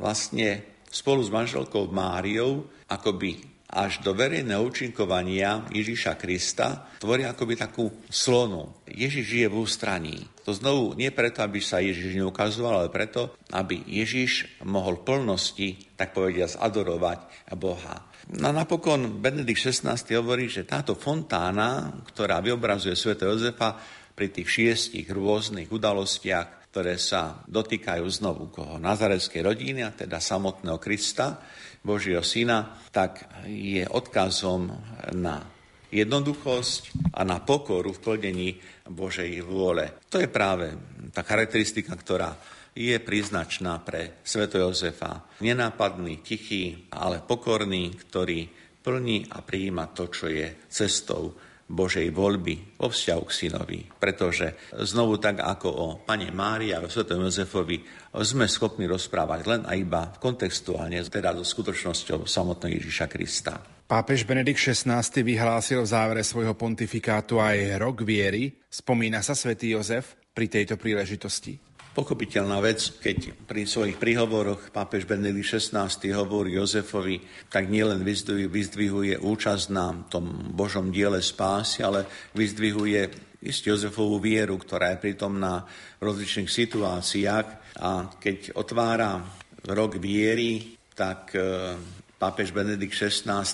vlastne 0.00 0.71
spolu 0.92 1.24
s 1.24 1.32
manželkou 1.32 1.88
Máriou 1.88 2.68
akoby 2.92 3.52
až 3.72 4.04
do 4.04 4.12
verejného 4.12 4.60
účinkovania 4.60 5.64
Ježíša 5.72 6.20
Krista 6.20 6.92
tvoria 7.00 7.32
akoby 7.32 7.56
takú 7.56 7.88
slonu. 8.12 8.84
Ježiš 8.84 9.24
žije 9.24 9.46
v 9.48 9.56
ústraní. 9.64 10.16
To 10.44 10.52
znovu 10.52 10.92
nie 10.92 11.08
preto, 11.08 11.40
aby 11.40 11.64
sa 11.64 11.80
Ježiš 11.80 12.20
neukazoval, 12.20 12.84
ale 12.84 12.90
preto, 12.92 13.32
aby 13.48 13.80
Ježiš 13.88 14.60
mohol 14.68 15.00
plnosti, 15.00 15.96
tak 15.96 16.12
povediať, 16.12 16.60
adorovať 16.60 17.48
Boha. 17.56 18.12
No 18.36 18.52
a 18.52 18.54
napokon 18.54 19.18
Benedikt 19.18 19.58
XVI 19.58 19.96
hovorí, 20.20 20.52
že 20.52 20.68
táto 20.68 20.92
fontána, 20.92 21.90
ktorá 22.12 22.44
vyobrazuje 22.44 22.92
sv. 22.92 23.16
Jozefa 23.16 23.80
pri 24.12 24.28
tých 24.28 24.48
šiestich 24.52 25.08
rôznych 25.08 25.72
udalostiach, 25.72 26.61
ktoré 26.72 26.96
sa 26.96 27.44
dotýkajú 27.44 28.08
znovu 28.08 28.48
koho 28.48 28.80
nazareckej 28.80 29.44
rodiny, 29.44 29.84
a 29.84 29.92
teda 29.92 30.16
samotného 30.16 30.80
Krista, 30.80 31.36
Božieho 31.84 32.24
syna, 32.24 32.80
tak 32.88 33.28
je 33.44 33.84
odkazom 33.84 34.72
na 35.12 35.44
jednoduchosť 35.92 37.12
a 37.12 37.28
na 37.28 37.44
pokoru 37.44 37.92
v 37.92 38.00
plnení 38.00 38.50
Božej 38.88 39.44
vôle. 39.44 40.00
To 40.08 40.16
je 40.16 40.32
práve 40.32 40.72
tá 41.12 41.20
charakteristika, 41.20 41.92
ktorá 41.92 42.32
je 42.72 42.96
príznačná 42.96 43.76
pre 43.84 44.24
Sveto 44.24 44.56
Jozefa. 44.56 45.28
Nenápadný, 45.44 46.24
tichý, 46.24 46.88
ale 46.88 47.20
pokorný, 47.20 47.92
ktorý 48.00 48.48
plní 48.80 49.28
a 49.28 49.44
prijíma 49.44 49.92
to, 49.92 50.08
čo 50.08 50.32
je 50.32 50.64
cestou 50.72 51.36
Božej 51.72 52.12
voľby 52.12 52.76
vo 52.76 52.92
vzťahu 52.92 53.22
k 53.24 53.32
synovi. 53.32 53.80
Pretože 53.96 54.70
znovu 54.76 55.16
tak 55.16 55.40
ako 55.40 55.68
o 55.72 55.86
Pane 56.04 56.28
Márii 56.28 56.76
a 56.76 56.84
o 56.84 56.92
Svetom 56.92 57.24
Jozefovi 57.24 57.80
sme 58.20 58.44
schopní 58.44 58.84
rozprávať 58.84 59.40
len 59.48 59.62
a 59.64 59.72
iba 59.72 60.12
kontextuálne, 60.20 61.00
teda 61.08 61.32
so 61.40 61.44
skutočnosťou 61.48 62.28
samotného 62.28 62.76
Ježiša 62.76 63.06
Krista. 63.08 63.56
Pápež 63.88 64.28
Benedikt 64.28 64.60
XVI 64.60 65.00
vyhlásil 65.04 65.80
v 65.84 65.88
závere 65.88 66.22
svojho 66.24 66.52
pontifikátu 66.52 67.40
aj 67.40 67.80
rok 67.80 68.04
viery. 68.04 68.52
Spomína 68.68 69.24
sa 69.24 69.32
svätý 69.32 69.72
Jozef 69.72 70.16
pri 70.32 70.48
tejto 70.48 70.76
príležitosti? 70.76 71.71
Pochopiteľná 71.92 72.56
vec, 72.64 72.88
keď 73.04 73.44
pri 73.44 73.68
svojich 73.68 74.00
príhovoroch 74.00 74.72
pápež 74.72 75.04
Benedikt 75.04 75.60
XVI 75.60 75.92
hovorí 76.16 76.56
Jozefovi, 76.56 77.20
tak 77.52 77.68
nielen 77.68 78.00
vyzdvihuje 78.48 79.20
účasť 79.20 79.64
na 79.68 79.92
tom 80.08 80.56
Božom 80.56 80.88
diele 80.88 81.20
spásy, 81.20 81.84
ale 81.84 82.08
vyzdvihuje 82.32 83.00
isté 83.44 83.76
Jozefovú 83.76 84.16
vieru, 84.24 84.56
ktorá 84.56 84.96
je 84.96 85.04
prítomná 85.04 85.68
v 86.00 86.02
rozličných 86.08 86.48
situáciách. 86.48 87.76
A 87.84 88.08
keď 88.16 88.56
otvára 88.56 89.20
rok 89.68 90.00
viery, 90.00 90.80
tak 90.96 91.36
e, 91.36 91.76
pápež 92.16 92.56
Benedikt 92.56 92.96
XVI 92.96 93.44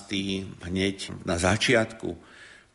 hneď 0.63 1.11
na 1.27 1.35
začiatku 1.35 2.28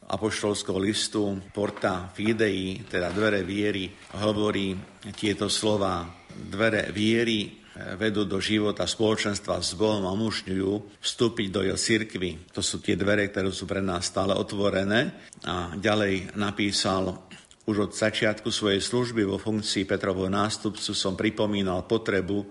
apoštolského 0.09 0.77
listu 0.77 1.41
Porta 1.53 2.13
Fidei, 2.13 2.85
teda 2.85 3.09
dvere 3.09 3.41
viery, 3.41 3.89
hovorí 4.21 4.77
tieto 5.17 5.49
slova. 5.49 6.05
Dvere 6.35 6.91
viery 6.91 7.47
eh, 7.47 7.95
vedú 7.95 8.27
do 8.27 8.43
života 8.43 8.85
spoločenstva 8.85 9.63
s 9.63 9.79
Bohom 9.79 10.03
a 10.05 10.15
umožňujú 10.15 10.99
vstúpiť 10.99 11.49
do 11.49 11.61
jeho 11.63 11.79
cirkvy. 11.79 12.51
To 12.53 12.61
sú 12.61 12.83
tie 12.83 12.99
dvere, 12.99 13.31
ktoré 13.31 13.55
sú 13.55 13.65
pre 13.65 13.81
nás 13.81 14.11
stále 14.11 14.35
otvorené. 14.35 15.31
A 15.47 15.73
ďalej 15.79 16.35
napísal, 16.35 17.25
už 17.65 17.89
od 17.89 17.93
začiatku 17.97 18.53
svojej 18.53 18.83
služby 18.85 19.25
vo 19.25 19.41
funkcii 19.41 19.89
Petrovho 19.89 20.29
nástupcu 20.29 20.93
som 20.93 21.17
pripomínal 21.17 21.89
potrebu 21.89 22.45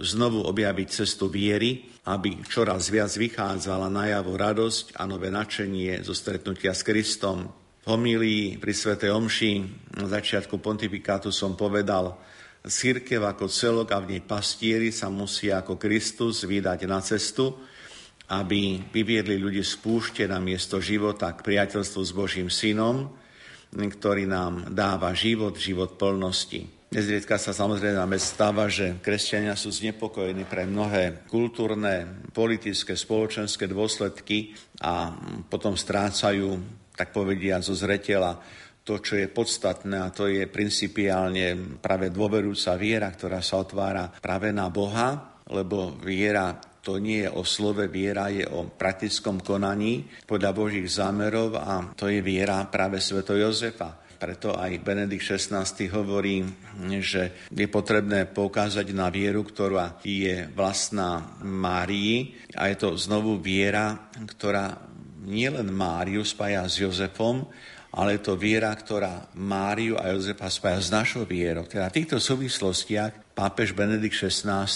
znovu 0.00 0.44
objaviť 0.48 0.88
cestu 0.88 1.28
viery, 1.28 1.84
aby 2.08 2.40
čoraz 2.48 2.88
viac 2.88 3.12
vychádzala 3.12 3.92
najavo 3.92 4.32
radosť 4.34 4.96
a 4.96 5.04
nové 5.04 5.28
načenie 5.28 6.00
zo 6.00 6.16
stretnutia 6.16 6.72
s 6.72 6.82
Kristom. 6.82 7.48
V 7.82 7.86
homílii 7.90 8.62
pri 8.62 8.72
Sv. 8.72 8.94
Omši 8.98 9.52
na 9.98 10.06
začiatku 10.06 10.58
pontifikátu 10.62 11.34
som 11.34 11.58
povedal, 11.58 12.14
Církev 12.62 13.26
ako 13.26 13.50
celok 13.50 13.90
a 13.90 13.98
v 13.98 14.14
nej 14.14 14.22
pastieri 14.22 14.94
sa 14.94 15.10
musia 15.10 15.58
ako 15.58 15.82
Kristus 15.82 16.46
vydať 16.46 16.86
na 16.86 17.02
cestu, 17.02 17.58
aby 18.30 18.78
vyviedli 18.94 19.34
ľudí 19.34 19.66
z 19.66 19.82
púšte 19.82 20.22
na 20.30 20.38
miesto 20.38 20.78
života 20.78 21.34
k 21.34 21.42
priateľstvu 21.42 22.00
s 22.06 22.12
Božím 22.14 22.46
synom, 22.54 23.10
ktorý 23.74 24.30
nám 24.30 24.70
dáva 24.70 25.10
život, 25.10 25.58
život 25.58 25.98
plnosti. 25.98 26.81
Nezriedka 26.92 27.40
sa 27.40 27.56
samozrejme 27.56 28.04
stáva, 28.20 28.68
že 28.68 29.00
kresťania 29.00 29.56
sú 29.56 29.72
znepokojení 29.72 30.44
pre 30.44 30.68
mnohé 30.68 31.24
kultúrne, 31.24 32.20
politické, 32.36 32.92
spoločenské 32.92 33.64
dôsledky 33.64 34.52
a 34.84 35.08
potom 35.48 35.72
strácajú, 35.72 36.60
tak 36.92 37.16
povedia, 37.16 37.64
zo 37.64 37.72
zretela 37.72 38.36
to, 38.84 39.00
čo 39.00 39.16
je 39.16 39.32
podstatné 39.32 40.04
a 40.04 40.12
to 40.12 40.28
je 40.28 40.44
principiálne 40.44 41.80
práve 41.80 42.12
dôverujúca 42.12 42.76
viera, 42.76 43.08
ktorá 43.08 43.40
sa 43.40 43.64
otvára 43.64 44.12
práve 44.20 44.52
na 44.52 44.68
Boha, 44.68 45.40
lebo 45.48 45.96
viera 45.96 46.60
to 46.84 47.00
nie 47.00 47.24
je 47.24 47.30
o 47.32 47.40
slove, 47.40 47.88
viera 47.88 48.28
je 48.28 48.44
o 48.44 48.68
praktickom 48.68 49.40
konaní 49.40 50.04
podľa 50.28 50.50
Božích 50.52 50.92
zámerov 50.92 51.56
a 51.56 51.94
to 51.96 52.12
je 52.12 52.20
viera 52.20 52.68
práve 52.68 53.00
sveto 53.00 53.32
Jozefa. 53.32 54.01
Preto 54.22 54.54
aj 54.54 54.86
Benedikt 54.86 55.26
XVI 55.26 55.66
hovorí, 55.90 56.46
že 57.02 57.50
je 57.50 57.66
potrebné 57.66 58.30
poukázať 58.30 58.94
na 58.94 59.10
vieru, 59.10 59.42
ktorá 59.42 59.98
je 60.06 60.46
vlastná 60.54 61.42
Márii 61.42 62.38
a 62.54 62.70
je 62.70 62.86
to 62.86 62.94
znovu 62.94 63.42
viera, 63.42 64.14
ktorá 64.14 64.78
nielen 65.26 65.74
Máriu 65.74 66.22
spája 66.22 66.62
s 66.70 66.78
Jozefom, 66.78 67.50
ale 67.98 68.14
je 68.14 68.22
to 68.30 68.38
viera, 68.38 68.70
ktorá 68.70 69.26
Máriu 69.34 69.98
a 69.98 70.14
Jozefa 70.14 70.46
spája 70.46 70.78
s 70.78 70.94
našou 70.94 71.26
vierou. 71.26 71.66
Teda 71.66 71.90
v 71.90 71.98
týchto 71.98 72.22
súvislostiach 72.22 73.34
pápež 73.34 73.74
Benedikt 73.74 74.14
XVI 74.14 74.70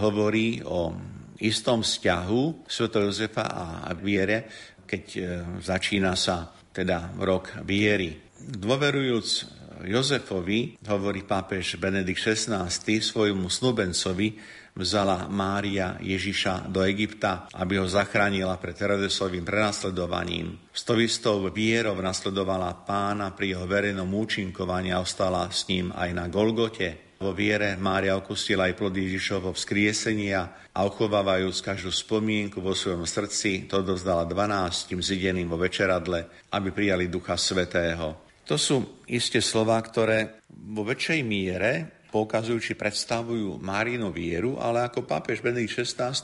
hovorí 0.00 0.64
o 0.64 0.96
istom 1.44 1.84
vzťahu 1.84 2.64
Sv. 2.64 2.88
Jozefa 2.88 3.44
a 3.84 3.92
viere, 3.92 4.48
keď 4.88 5.04
e, 5.12 5.20
začína 5.60 6.16
sa 6.16 6.56
teda 6.78 7.18
rok 7.18 7.62
viery. 7.66 8.27
Dôverujúc 8.38 9.50
Jozefovi, 9.82 10.78
hovorí 10.86 11.26
pápež 11.26 11.74
Benedikt 11.78 12.22
XVI, 12.22 12.70
svojmu 13.02 13.50
snubencovi, 13.50 14.38
vzala 14.78 15.26
Mária 15.26 15.98
Ježiša 15.98 16.70
do 16.70 16.86
Egypta, 16.86 17.50
aby 17.50 17.82
ho 17.82 17.86
zachránila 17.90 18.54
pred 18.62 18.78
Herodesovým 18.78 19.42
prenasledovaním. 19.42 20.54
S 20.70 20.86
to 20.86 20.94
istou 21.02 21.42
vierou 21.50 21.98
nasledovala 21.98 22.86
pána 22.86 23.34
pri 23.34 23.58
jeho 23.58 23.66
verejnom 23.66 24.06
účinkovaní 24.06 24.94
a 24.94 25.02
ostala 25.02 25.50
s 25.50 25.66
ním 25.66 25.90
aj 25.90 26.10
na 26.14 26.30
Golgote. 26.30 27.18
Vo 27.18 27.34
viere 27.34 27.74
Mária 27.74 28.14
okustila 28.14 28.70
aj 28.70 28.78
plod 28.78 28.94
Ježišovho 28.94 29.50
vzkriesenia 29.50 30.70
a 30.70 30.86
uchovávajúc 30.86 31.58
každú 31.58 31.90
spomienku 31.90 32.62
vo 32.62 32.78
svojom 32.78 33.02
srdci, 33.02 33.66
to 33.66 33.82
dozdala 33.82 34.22
dvanáctim 34.22 35.02
zideným 35.02 35.50
vo 35.50 35.58
večeradle, 35.58 36.30
aby 36.54 36.70
prijali 36.70 37.10
Ducha 37.10 37.34
Svetého. 37.34 38.27
To 38.48 38.56
sú 38.56 39.04
isté 39.12 39.44
slova, 39.44 39.76
ktoré 39.84 40.40
vo 40.48 40.80
väčšej 40.80 41.20
miere 41.20 42.00
poukazujú 42.08 42.56
či 42.56 42.72
predstavujú 42.72 43.60
Márinu 43.60 44.08
vieru, 44.08 44.56
ale 44.56 44.88
ako 44.88 45.04
pápež 45.04 45.44
Benedikt 45.44 45.84
XVI 45.84 46.16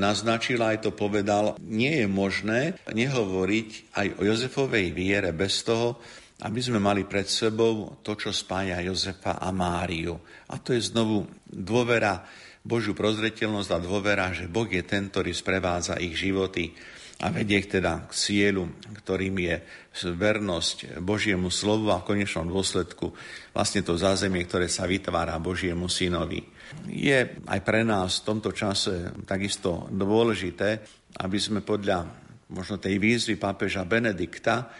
naznačil 0.00 0.56
aj 0.56 0.88
to 0.88 0.96
povedal, 0.96 1.60
nie 1.60 2.00
je 2.00 2.08
možné 2.08 2.80
nehovoriť 2.88 3.92
aj 3.92 4.06
o 4.16 4.22
Jozefovej 4.24 4.96
viere 4.96 5.36
bez 5.36 5.60
toho, 5.60 6.00
aby 6.40 6.60
sme 6.64 6.80
mali 6.80 7.04
pred 7.04 7.28
sebou 7.28 8.00
to, 8.00 8.16
čo 8.16 8.32
spája 8.32 8.80
Jozefa 8.80 9.36
a 9.36 9.52
Máriu. 9.52 10.16
A 10.48 10.56
to 10.56 10.72
je 10.72 10.80
znovu 10.80 11.28
dôvera, 11.44 12.24
Božiu 12.66 12.98
prozretelnosť 12.98 13.70
a 13.70 13.78
dôvera, 13.78 14.34
že 14.34 14.50
Boh 14.50 14.66
je 14.66 14.82
ten, 14.82 15.06
ktorý 15.12 15.30
sprevádza 15.30 16.02
ich 16.02 16.18
životy 16.18 16.74
a 17.22 17.32
vedie 17.32 17.64
ich 17.64 17.72
teda 17.72 18.04
k 18.04 18.12
cieľu, 18.12 18.68
ktorým 19.00 19.36
je 19.40 19.56
vernosť 20.04 21.00
Božiemu 21.00 21.48
slovu 21.48 21.88
a 21.88 22.02
v 22.02 22.12
konečnom 22.12 22.44
dôsledku 22.50 23.14
vlastne 23.56 23.80
to 23.80 23.96
zázemie, 23.96 24.44
ktoré 24.44 24.68
sa 24.68 24.84
vytvára 24.84 25.40
Božiemu 25.40 25.88
synovi. 25.88 26.44
Je 26.90 27.40
aj 27.46 27.60
pre 27.64 27.86
nás 27.86 28.20
v 28.20 28.26
tomto 28.28 28.50
čase 28.52 29.14
takisto 29.24 29.88
dôležité, 29.88 30.82
aby 31.22 31.38
sme 31.40 31.64
podľa 31.64 32.04
možno 32.52 32.76
tej 32.76 33.00
výzvy 33.00 33.40
pápeža 33.40 33.88
Benedikta 33.88 34.70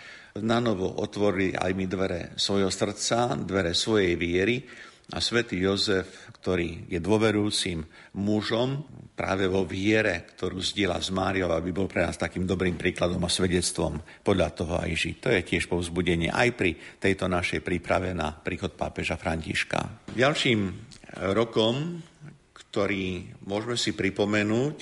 na 0.43 0.61
novo 0.61 1.01
otvorili 1.01 1.57
aj 1.57 1.73
my 1.73 1.87
dvere 1.89 2.21
svojho 2.37 2.69
srdca, 2.69 3.33
dvere 3.41 3.73
svojej 3.73 4.14
viery 4.21 4.61
a 5.14 5.23
svätý 5.23 5.62
Jozef, 5.62 6.26
ktorý 6.47 6.87
je 6.87 7.03
dôverujúcim 7.03 7.83
mužom, 8.23 8.87
práve 9.19 9.51
vo 9.51 9.67
viere, 9.67 10.31
ktorú 10.31 10.63
zdieľa 10.63 11.03
s 11.03 11.11
Máriou, 11.11 11.51
aby 11.51 11.75
bol 11.75 11.91
pre 11.91 12.07
nás 12.07 12.15
takým 12.15 12.47
dobrým 12.47 12.79
príkladom 12.79 13.19
a 13.27 13.27
svedectvom 13.27 13.99
podľa 14.23 14.55
toho 14.55 14.79
aj 14.79 14.95
žiť. 14.95 15.17
To 15.27 15.29
je 15.35 15.43
tiež 15.43 15.67
povzbudenie 15.67 16.31
aj 16.31 16.55
pri 16.55 16.79
tejto 17.03 17.27
našej 17.27 17.67
príprave 17.67 18.15
na 18.15 18.31
príchod 18.31 18.79
pápeža 18.79 19.19
Františka. 19.19 20.07
Ďalším 20.15 20.71
rokom, 21.35 21.99
ktorý 22.55 23.27
môžeme 23.43 23.75
si 23.75 23.91
pripomenúť, 23.91 24.77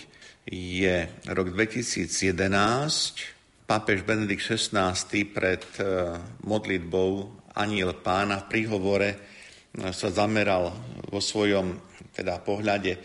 je 0.52 1.08
rok 1.32 1.48
2011. 1.48 2.44
Pápež 3.64 4.04
Benedikt 4.04 4.44
XVI 4.44 4.92
pred 5.32 5.64
eh, 5.80 6.12
modlitbou 6.44 7.40
Aniel 7.56 7.96
pána 8.04 8.44
v 8.44 8.52
príhovore 8.52 9.32
sa 9.74 10.08
zameral 10.14 10.70
vo 11.10 11.18
svojom 11.18 11.74
teda 12.14 12.38
pohľade 12.38 12.98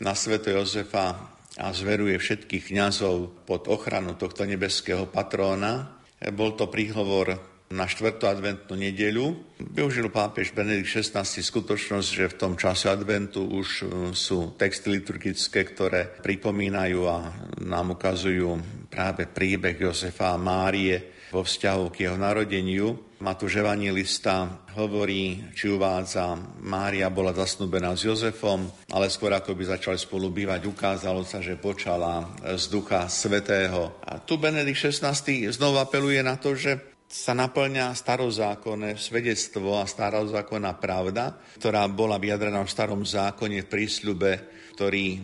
na 0.00 0.16
sveto 0.16 0.48
Jozefa 0.48 1.36
a 1.54 1.66
zveruje 1.70 2.18
všetkých 2.18 2.74
kňazov 2.74 3.46
pod 3.46 3.70
ochranu 3.70 4.18
tohto 4.18 4.42
nebeského 4.42 5.06
patróna. 5.06 6.00
Bol 6.34 6.56
to 6.58 6.66
príhovor 6.66 7.38
na 7.70 7.86
4. 7.86 8.18
adventnú 8.22 8.74
nedeľu. 8.74 9.58
Využil 9.60 10.10
pápež 10.10 10.52
Benedikt 10.52 10.90
XVI 10.90 11.24
skutočnosť, 11.24 12.08
že 12.08 12.32
v 12.32 12.38
tom 12.38 12.52
čase 12.54 12.86
adventu 12.86 13.42
už 13.44 13.68
e, 13.68 13.84
sú 14.14 14.54
texty 14.54 14.94
liturgické, 14.94 15.66
ktoré 15.66 16.06
pripomínajú 16.22 17.00
a 17.08 17.18
nám 17.64 17.98
ukazujú 17.98 18.60
práve 18.86 19.26
príbeh 19.26 19.74
Jozefa 19.74 20.34
a 20.34 20.40
Márie 20.40 21.13
vo 21.34 21.42
vzťahu 21.42 21.90
k 21.90 22.06
jeho 22.06 22.14
narodeniu. 22.14 22.94
Matúš 23.18 23.58
Evangelista 23.58 24.62
hovorí, 24.78 25.42
či 25.50 25.66
uvádza, 25.66 26.38
Mária 26.62 27.10
bola 27.10 27.34
zasnúbená 27.34 27.98
s 27.98 28.06
Jozefom, 28.06 28.70
ale 28.94 29.10
skôr 29.10 29.34
ako 29.34 29.58
by 29.58 29.74
začali 29.74 29.98
spolu 29.98 30.30
bývať, 30.30 30.70
ukázalo 30.70 31.26
sa, 31.26 31.42
že 31.42 31.58
počala 31.58 32.22
z 32.54 32.70
Ducha 32.70 33.10
Svetého. 33.10 33.98
A 34.06 34.22
tu 34.22 34.38
Benedikt 34.38 34.78
XVI 34.78 35.26
znovu 35.50 35.82
apeluje 35.82 36.22
na 36.22 36.38
to, 36.38 36.54
že 36.54 36.94
sa 37.10 37.34
naplňa 37.34 37.98
starozákonné 37.98 38.94
svedectvo 38.94 39.82
a 39.82 39.90
starozákonná 39.90 40.78
pravda, 40.78 41.34
ktorá 41.58 41.90
bola 41.90 42.22
vyjadrená 42.22 42.62
v 42.62 42.70
starom 42.70 43.02
zákone 43.02 43.66
v 43.66 43.70
prísľube, 43.70 44.32
ktorý 44.78 45.18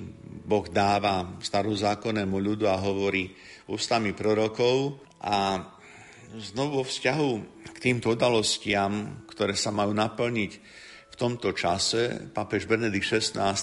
Boh 0.47 0.67
dáva 0.67 1.39
starozákonnému 1.39 2.35
ľudu 2.35 2.67
a 2.67 2.79
hovorí 2.79 3.31
ústami 3.71 4.15
prorokov 4.15 4.99
a 5.23 5.63
znovu 6.39 6.83
vo 6.83 6.85
vzťahu 6.87 7.31
k 7.75 7.79
týmto 7.83 8.15
udalostiam, 8.15 9.25
ktoré 9.27 9.59
sa 9.59 9.75
majú 9.75 9.91
naplniť 9.91 10.53
v 11.11 11.15
tomto 11.19 11.51
čase, 11.51 12.31
pápež 12.31 12.71
Benedikt 12.71 13.07
XVI 13.07 13.57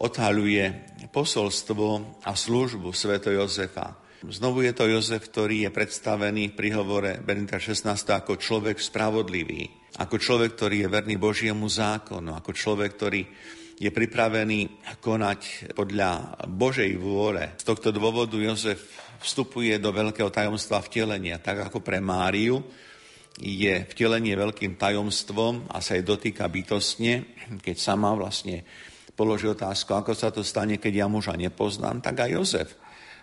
odhaľuje 0.00 0.64
posolstvo 1.12 1.88
a 2.24 2.32
službu 2.32 2.94
Sv. 2.94 3.20
Jozefa. 3.20 3.98
Znovu 4.20 4.68
je 4.68 4.72
to 4.76 4.84
Jozef, 4.84 5.32
ktorý 5.32 5.68
je 5.68 5.70
predstavený 5.72 6.52
pri 6.52 6.76
hovore 6.76 7.20
Benedikta 7.24 7.56
XVI 7.56 7.96
ako 7.96 8.36
človek 8.36 8.76
spravodlivý, 8.76 9.92
ako 9.96 10.16
človek, 10.20 10.56
ktorý 10.56 10.76
je 10.84 10.92
verný 10.92 11.16
Božiemu 11.16 11.68
zákonu, 11.68 12.36
ako 12.36 12.52
človek, 12.52 12.90
ktorý 12.96 13.22
je 13.80 13.88
pripravený 13.88 14.92
konať 15.00 15.72
podľa 15.72 16.36
Božej 16.52 17.00
vôle. 17.00 17.56
Z 17.56 17.64
tohto 17.64 17.88
dôvodu 17.88 18.36
Jozef 18.36 18.92
vstupuje 19.20 19.76
do 19.76 19.92
veľkého 19.92 20.32
tajomstva 20.32 20.80
vtelenia, 20.80 21.36
tak 21.38 21.68
ako 21.68 21.84
pre 21.84 22.00
Máriu 22.00 22.64
je 23.40 23.84
vtelenie 23.88 24.36
veľkým 24.36 24.76
tajomstvom 24.76 25.70
a 25.72 25.80
sa 25.80 25.96
jej 25.96 26.04
dotýka 26.04 26.48
bytostne, 26.48 27.36
keď 27.64 27.76
sama 27.76 28.12
vlastne 28.16 28.64
položí 29.16 29.48
otázku, 29.48 29.92
ako 29.92 30.12
sa 30.16 30.32
to 30.32 30.40
stane, 30.40 30.80
keď 30.80 31.04
ja 31.04 31.06
muža 31.06 31.36
nepoznám, 31.36 32.00
tak 32.00 32.24
aj 32.24 32.30
Jozef 32.32 32.68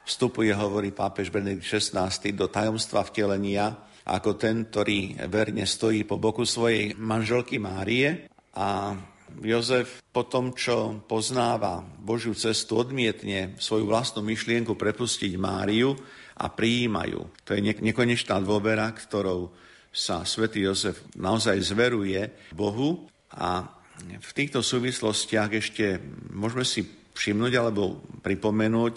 vstupuje, 0.07 0.53
hovorí 0.55 0.95
pápež 0.95 1.33
Benedikt 1.33 1.67
XVI, 1.67 2.07
do 2.31 2.47
tajomstva 2.47 3.03
vtelenia 3.03 3.75
ako 4.07 4.39
ten, 4.39 4.71
ktorý 4.71 5.27
verne 5.27 5.67
stojí 5.67 6.07
po 6.07 6.15
boku 6.15 6.47
svojej 6.47 6.95
manželky 6.95 7.59
Márie 7.59 8.31
a 8.55 8.95
Jozef 9.43 10.01
po 10.09 10.25
tom, 10.25 10.55
čo 10.57 11.03
poznáva 11.05 11.83
Božiu 11.83 12.33
cestu, 12.33 12.81
odmietne 12.81 13.59
svoju 13.61 13.85
vlastnú 13.85 14.25
myšlienku 14.25 14.73
prepustiť 14.73 15.37
Máriu 15.37 15.93
a 16.37 16.49
prijímajú. 16.49 17.21
To 17.45 17.49
je 17.53 17.61
nekonečná 17.61 18.41
dôvera, 18.41 18.89
ktorou 18.93 19.53
sa 19.93 20.21
svätý 20.25 20.65
Jozef 20.65 21.01
naozaj 21.17 21.57
zveruje 21.61 22.53
Bohu 22.53 23.09
a 23.33 23.65
v 24.05 24.31
týchto 24.33 24.61
súvislostiach 24.61 25.51
ešte 25.57 25.97
môžeme 26.33 26.61
si 26.61 26.85
všimnúť 27.17 27.53
alebo 27.57 28.05
pripomenúť, 28.21 28.95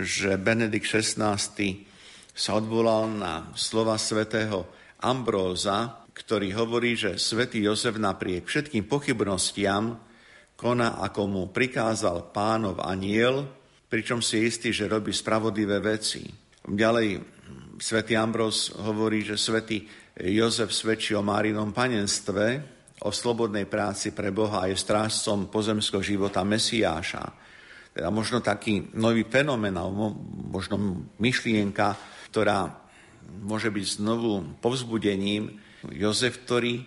že 0.00 0.40
Benedikt 0.40 0.88
XVI 0.88 1.36
sa 2.34 2.50
odvolal 2.56 3.12
na 3.20 3.52
slova 3.52 4.00
svätého 4.00 4.64
Ambróza, 5.04 6.03
ktorý 6.14 6.54
hovorí, 6.54 6.94
že 6.94 7.18
svätý 7.18 7.66
Jozef 7.66 7.98
napriek 7.98 8.46
všetkým 8.46 8.86
pochybnostiam 8.86 9.98
koná, 10.54 11.02
ako 11.02 11.26
mu 11.26 11.42
prikázal 11.50 12.30
pánov 12.30 12.78
aniel, 12.78 13.50
pričom 13.90 14.22
si 14.22 14.38
je 14.38 14.46
istý, 14.46 14.68
že 14.70 14.86
robí 14.86 15.10
spravodlivé 15.10 15.82
veci. 15.82 16.22
Ďalej 16.64 17.18
svätý 17.82 18.14
Ambros 18.14 18.70
hovorí, 18.78 19.26
že 19.26 19.34
svätý 19.34 19.84
Jozef 20.14 20.70
svedčí 20.70 21.18
o 21.18 21.26
Márinom 21.26 21.74
panenstve, 21.74 22.62
o 23.02 23.10
slobodnej 23.10 23.66
práci 23.66 24.14
pre 24.14 24.30
Boha 24.30 24.64
a 24.64 24.70
je 24.70 24.78
strážcom 24.78 25.50
pozemského 25.50 26.00
života 26.00 26.46
Mesiáša. 26.46 27.26
Teda 27.90 28.08
možno 28.14 28.38
taký 28.38 28.94
nový 28.94 29.26
fenomén, 29.26 29.74
možno 30.50 31.10
myšlienka, 31.18 31.98
ktorá 32.30 32.70
môže 33.42 33.70
byť 33.74 33.98
znovu 33.98 34.58
povzbudením 34.62 35.58
Jozef, 35.92 36.46
ktorý, 36.46 36.86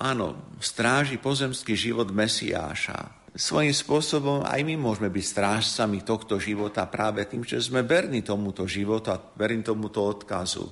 áno, 0.00 0.56
stráži 0.58 1.20
pozemský 1.20 1.78
život 1.78 2.10
Mesiáša. 2.10 3.28
Svojím 3.36 3.76
spôsobom 3.76 4.48
aj 4.48 4.64
my 4.64 4.80
môžeme 4.80 5.12
byť 5.12 5.24
strážcami 5.28 6.00
tohto 6.00 6.40
života 6.40 6.88
práve 6.88 7.28
tým, 7.28 7.44
že 7.44 7.60
sme 7.60 7.84
verní 7.84 8.24
tomuto 8.24 8.64
životu 8.64 9.12
a 9.12 9.20
verní 9.20 9.60
tomuto 9.60 10.00
odkazu. 10.00 10.64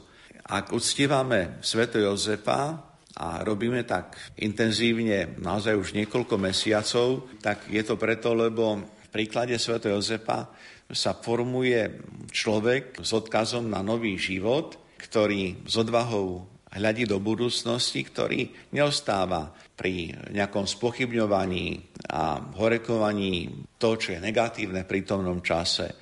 Ak 0.48 0.72
uctívame 0.72 1.60
sveto 1.60 2.00
Jozefa 2.00 2.80
a 3.20 3.44
robíme 3.44 3.84
tak 3.84 4.16
intenzívne 4.40 5.36
naozaj 5.36 5.76
už 5.76 5.92
niekoľko 5.92 6.40
mesiacov, 6.40 7.28
tak 7.44 7.68
je 7.68 7.84
to 7.84 8.00
preto, 8.00 8.32
lebo 8.32 8.80
v 8.80 9.08
príklade 9.12 9.60
sveto 9.60 9.92
Jozefa 9.92 10.48
sa 10.88 11.12
formuje 11.12 12.00
človek 12.32 13.04
s 13.04 13.12
odkazom 13.12 13.68
na 13.68 13.84
nový 13.84 14.16
život, 14.16 14.80
ktorý 14.96 15.68
s 15.68 15.76
odvahou 15.76 16.53
hľadí 16.74 17.06
do 17.06 17.22
budúcnosti, 17.22 18.02
ktorý 18.02 18.70
neostáva 18.74 19.54
pri 19.74 20.14
nejakom 20.34 20.66
spochybňovaní 20.66 21.94
a 22.10 22.38
horekovaní 22.58 23.64
to, 23.78 23.94
čo 23.94 24.18
je 24.18 24.20
negatívne 24.22 24.82
v 24.82 24.90
prítomnom 24.90 25.38
čase. 25.40 25.94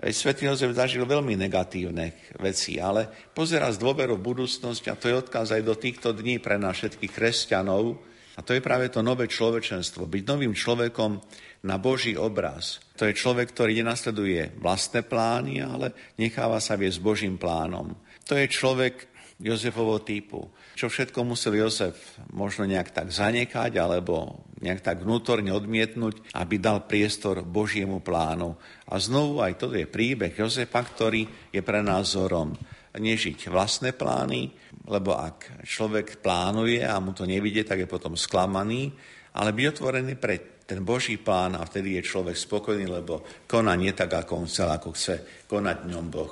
Veď 0.00 0.14
svätý 0.16 0.48
Jozef 0.48 0.72
zažil 0.72 1.04
veľmi 1.04 1.36
negatívne 1.36 2.32
veci, 2.40 2.80
ale 2.80 3.04
pozera 3.36 3.68
z 3.68 3.76
dôveru 3.76 4.16
v 4.16 4.26
budúcnosť 4.32 4.84
a 4.88 4.96
to 4.96 5.12
je 5.12 5.20
odkaz 5.20 5.52
aj 5.52 5.60
do 5.60 5.76
týchto 5.76 6.16
dní 6.16 6.40
pre 6.40 6.56
nás 6.56 6.80
všetkých 6.80 7.12
kresťanov. 7.12 8.00
A 8.38 8.40
to 8.40 8.56
je 8.56 8.64
práve 8.64 8.88
to 8.88 9.04
nové 9.04 9.28
človečenstvo. 9.28 10.08
Byť 10.08 10.24
novým 10.24 10.56
človekom 10.56 11.20
na 11.68 11.76
Boží 11.76 12.16
obraz. 12.16 12.80
To 12.96 13.04
je 13.04 13.12
človek, 13.12 13.52
ktorý 13.52 13.76
nenasleduje 13.84 14.56
vlastné 14.56 15.04
plány, 15.04 15.60
ale 15.60 15.92
necháva 16.16 16.56
sa 16.56 16.80
viesť 16.80 17.04
Božím 17.04 17.36
plánom. 17.36 17.92
To 18.24 18.40
je 18.40 18.48
človek, 18.48 19.12
Jozefovo 19.40 19.96
typu. 20.04 20.52
Čo 20.76 20.92
všetko 20.92 21.24
musel 21.24 21.56
Jozef 21.56 21.96
možno 22.36 22.68
nejak 22.68 22.92
tak 22.92 23.08
zanekať 23.08 23.72
alebo 23.80 24.44
nejak 24.60 24.84
tak 24.84 25.00
vnútorne 25.00 25.48
odmietnúť, 25.56 26.36
aby 26.36 26.60
dal 26.60 26.84
priestor 26.84 27.40
Božiemu 27.40 28.04
plánu. 28.04 28.52
A 28.92 29.00
znovu 29.00 29.40
aj 29.40 29.56
to 29.56 29.72
je 29.72 29.88
príbeh 29.88 30.36
Jozefa, 30.36 30.84
ktorý 30.84 31.24
je 31.48 31.64
pre 31.64 31.80
nás 31.80 32.12
vzorom. 32.12 32.52
Nežiť 32.92 33.48
vlastné 33.48 33.96
plány, 33.96 34.52
lebo 34.92 35.16
ak 35.16 35.64
človek 35.64 36.20
plánuje 36.20 36.84
a 36.84 37.00
mu 37.00 37.16
to 37.16 37.24
nevidie, 37.24 37.64
tak 37.64 37.80
je 37.80 37.88
potom 37.88 38.20
sklamaný, 38.20 38.92
ale 39.40 39.56
byť 39.56 39.66
otvorený 39.72 40.20
pre 40.20 40.60
ten 40.68 40.86
Boží 40.86 41.18
plán 41.18 41.56
a 41.58 41.66
vtedy 41.66 41.98
je 41.98 42.06
človek 42.06 42.36
spokojný, 42.36 42.86
lebo 42.86 43.26
koná 43.48 43.74
nie 43.74 43.90
tak, 43.90 44.14
ako 44.14 44.44
on 44.44 44.46
chcel, 44.46 44.68
ako 44.70 44.94
chce 44.94 45.46
konať 45.48 45.88
ňom 45.88 46.06
Boh. 46.12 46.30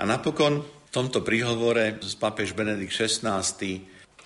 A 0.00 0.04
napokon 0.04 0.79
v 0.90 0.98
tomto 0.98 1.22
príhovore 1.22 2.02
z 2.02 2.18
papež 2.18 2.50
Benedikt 2.50 2.90
XVI 2.90 3.46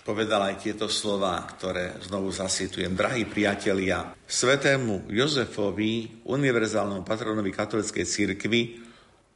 povedal 0.01 0.49
aj 0.49 0.65
tieto 0.65 0.89
slova, 0.89 1.45
ktoré 1.45 2.01
znovu 2.01 2.33
zasitujem. 2.33 2.97
Drahí 2.97 3.29
priatelia, 3.29 4.17
svetému 4.25 5.13
Jozefovi, 5.13 6.25
univerzálnemu 6.25 7.05
patronovi 7.05 7.53
katolíckej 7.53 8.09
cirkvi, 8.09 8.81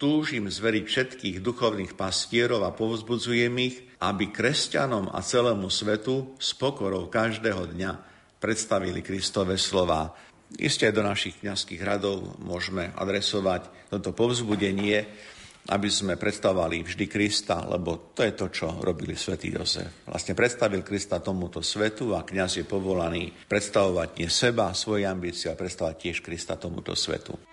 túžim 0.01 0.49
zveriť 0.49 0.85
všetkých 0.89 1.37
duchovných 1.45 2.01
pastierov 2.01 2.65
a 2.65 2.73
povzbudzujem 2.73 3.53
ich, 3.61 3.77
aby 4.01 4.33
kresťanom 4.33 5.13
a 5.13 5.21
celému 5.21 5.69
svetu 5.69 6.33
s 6.41 6.57
pokorou 6.57 7.13
každého 7.13 7.77
dňa 7.77 7.91
predstavili 8.41 9.05
Kristove 9.05 9.61
slova. 9.61 10.17
Isté 10.57 10.89
aj 10.89 10.97
do 10.97 11.05
našich 11.05 11.37
kniazských 11.45 11.85
radov 11.85 12.41
môžeme 12.41 12.89
adresovať 12.97 13.69
toto 13.93 14.17
povzbudenie, 14.17 15.05
aby 15.69 15.89
sme 15.91 16.15
predstavovali 16.15 16.87
vždy 16.87 17.05
Krista, 17.11 17.67
lebo 17.67 18.15
to 18.15 18.23
je 18.23 18.33
to, 18.33 18.47
čo 18.49 18.67
robili 18.81 19.19
svätý 19.19 19.51
Jozef. 19.51 20.07
Vlastne 20.07 20.39
predstavil 20.39 20.87
Krista 20.87 21.19
tomuto 21.19 21.61
svetu 21.61 22.15
a 22.15 22.23
kňaz 22.23 22.63
je 22.63 22.65
povolaný 22.65 23.35
predstavovať 23.51 24.09
nie 24.21 24.31
seba, 24.31 24.73
svoje 24.73 25.05
ambície, 25.05 25.51
ale 25.51 25.61
predstavovať 25.61 25.97
tiež 25.99 26.19
Krista 26.21 26.55
tomuto 26.55 26.95
svetu. 26.95 27.48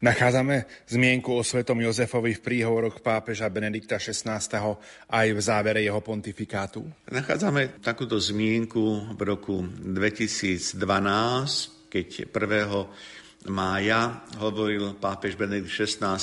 Nachádzame 0.00 0.64
zmienku 0.88 1.28
o 1.28 1.44
svetom 1.44 1.76
Jozefovi 1.84 2.32
v 2.32 2.40
príhovoroch 2.40 3.04
pápeža 3.04 3.52
Benedikta 3.52 4.00
XVI. 4.00 4.40
aj 5.12 5.26
v 5.28 5.40
závere 5.44 5.84
jeho 5.84 6.00
pontifikátu? 6.00 6.80
Nachádzame 7.12 7.84
takúto 7.84 8.16
zmienku 8.16 9.12
v 9.12 9.20
roku 9.20 9.60
2012, 9.60 10.80
keď 11.92 12.32
1. 12.32 13.52
mája 13.52 14.24
hovoril 14.40 14.96
pápež 14.96 15.36
Benedikt 15.36 15.68
XVI 15.68 16.16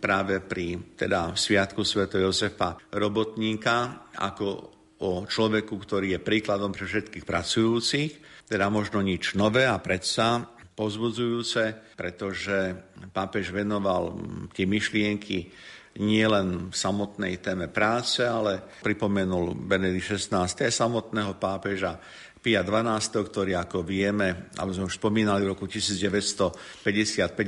práve 0.00 0.40
pri 0.40 0.96
teda 0.96 1.36
Sviatku 1.36 1.84
sv. 1.84 2.08
Jozefa 2.08 2.80
Robotníka 2.88 4.08
ako 4.16 4.72
o 5.04 5.28
človeku, 5.28 5.76
ktorý 5.76 6.16
je 6.16 6.24
príkladom 6.24 6.72
pre 6.72 6.88
všetkých 6.88 7.28
pracujúcich, 7.28 8.10
teda 8.48 8.72
možno 8.72 9.04
nič 9.04 9.36
nové 9.36 9.68
a 9.68 9.76
predsa 9.76 10.53
pozbudzujúce, 10.74 11.94
pretože 11.94 12.74
pápež 13.14 13.54
venoval 13.54 14.18
tie 14.50 14.66
myšlienky 14.66 15.50
nielen 15.98 16.74
samotnej 16.74 17.38
téme 17.38 17.70
práce, 17.70 18.26
ale 18.26 18.82
pripomenul 18.82 19.54
Benedikt 19.54 20.18
XVI. 20.18 20.50
aj 20.50 20.74
samotného 20.74 21.38
pápeža 21.38 22.02
Pia 22.44 22.60
XII., 22.60 23.24
ktorý, 23.24 23.56
ako 23.56 23.80
vieme, 23.80 24.52
alebo 24.60 24.76
sme 24.76 24.90
už 24.90 25.00
spomínali, 25.00 25.48
v 25.48 25.56
roku 25.56 25.64
1955 25.64 26.84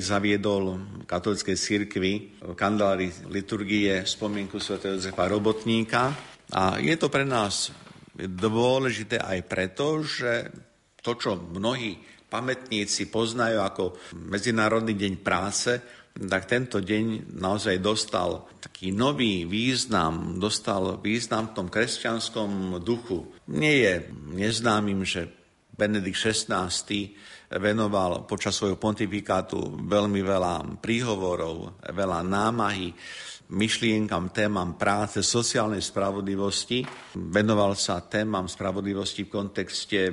zaviedol 0.01 0.64
v 0.72 1.05
katolickej 1.05 1.57
cirkvi 1.59 2.12
kandelári 2.57 3.12
liturgie 3.29 4.09
spomienku 4.09 4.57
sv. 4.57 4.97
Jozefa 4.97 5.29
Robotníka. 5.29 6.16
A 6.57 6.81
je 6.81 6.97
to 6.97 7.12
pre 7.12 7.29
nás 7.29 7.68
dôležité 8.16 9.20
aj 9.20 9.39
preto, 9.45 10.01
že 10.01 10.49
to, 11.05 11.12
čo 11.12 11.37
mnohí 11.37 12.16
pamätníci 12.27 13.09
poznajú 13.09 13.62
ako 13.62 13.85
Medzinárodný 14.27 14.99
deň 14.99 15.14
práce, 15.22 15.79
tak 16.16 16.49
tento 16.49 16.81
deň 16.81 17.37
naozaj 17.37 17.77
dostal 17.77 18.49
taký 18.57 18.89
nový 18.89 19.45
význam, 19.45 20.41
dostal 20.41 20.97
význam 21.05 21.53
v 21.53 21.55
tom 21.61 21.66
kresťanskom 21.68 22.81
duchu. 22.81 23.29
Nie 23.53 23.74
je 23.85 23.93
neznámym, 24.33 25.05
že 25.05 25.29
Benedikt 25.77 26.16
XVI 26.16 26.72
venoval 27.53 28.24
počas 28.24 28.57
svojho 28.57 28.81
pontifikátu 28.81 29.77
veľmi 29.85 30.24
veľa 30.24 30.81
príhovorov, 30.81 31.85
veľa 31.85 32.24
námahy 32.24 32.97
myšlienkam, 33.53 34.35
témam 34.35 34.74
práce, 34.74 35.22
sociálnej 35.22 35.79
spravodlivosti. 35.79 36.83
Venoval 37.14 37.79
sa 37.79 38.03
témam 38.03 38.51
spravodlivosti 38.51 39.27
v 39.27 39.31
kontexte 39.31 40.11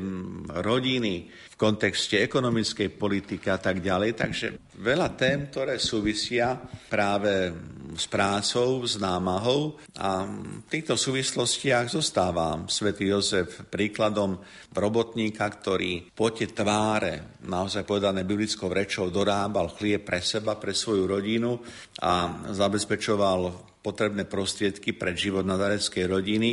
rodiny, 0.61 1.14
v 1.30 1.53
kontexte 1.56 2.20
ekonomickej 2.22 2.89
politiky 2.97 3.47
a 3.49 3.60
tak 3.62 3.80
ďalej. 3.80 4.12
Takže 4.18 4.47
veľa 4.82 5.14
tém, 5.14 5.47
ktoré 5.47 5.78
súvisia 5.78 6.58
práve 6.89 7.54
s 7.93 8.10
prácou, 8.10 8.82
s 8.84 8.97
námahou 8.97 9.78
a 10.01 10.26
v 10.26 10.66
týchto 10.66 10.97
súvislostiach 10.97 11.93
zostáva 11.93 12.66
svätý 12.66 13.06
Jozef 13.14 13.70
príkladom 13.70 14.41
robotníka, 14.74 15.45
ktorý 15.45 16.10
po 16.10 16.34
tie 16.34 16.49
tváre, 16.49 17.38
naozaj 17.45 17.86
povedané 17.86 18.26
biblickou 18.26 18.74
rečou, 18.74 19.14
dorábal 19.14 19.70
chlieb 19.78 20.01
pre 20.01 20.26
seba, 20.26 20.58
pre 20.58 20.74
svoju 20.74 21.06
rodinu 21.06 21.62
a 22.01 22.43
zabezpečoval 22.49 23.72
potrebné 23.86 24.26
prostriedky 24.26 24.95
pre 24.95 25.14
život 25.14 25.45
nadareckej 25.45 26.06
rodiny 26.08 26.51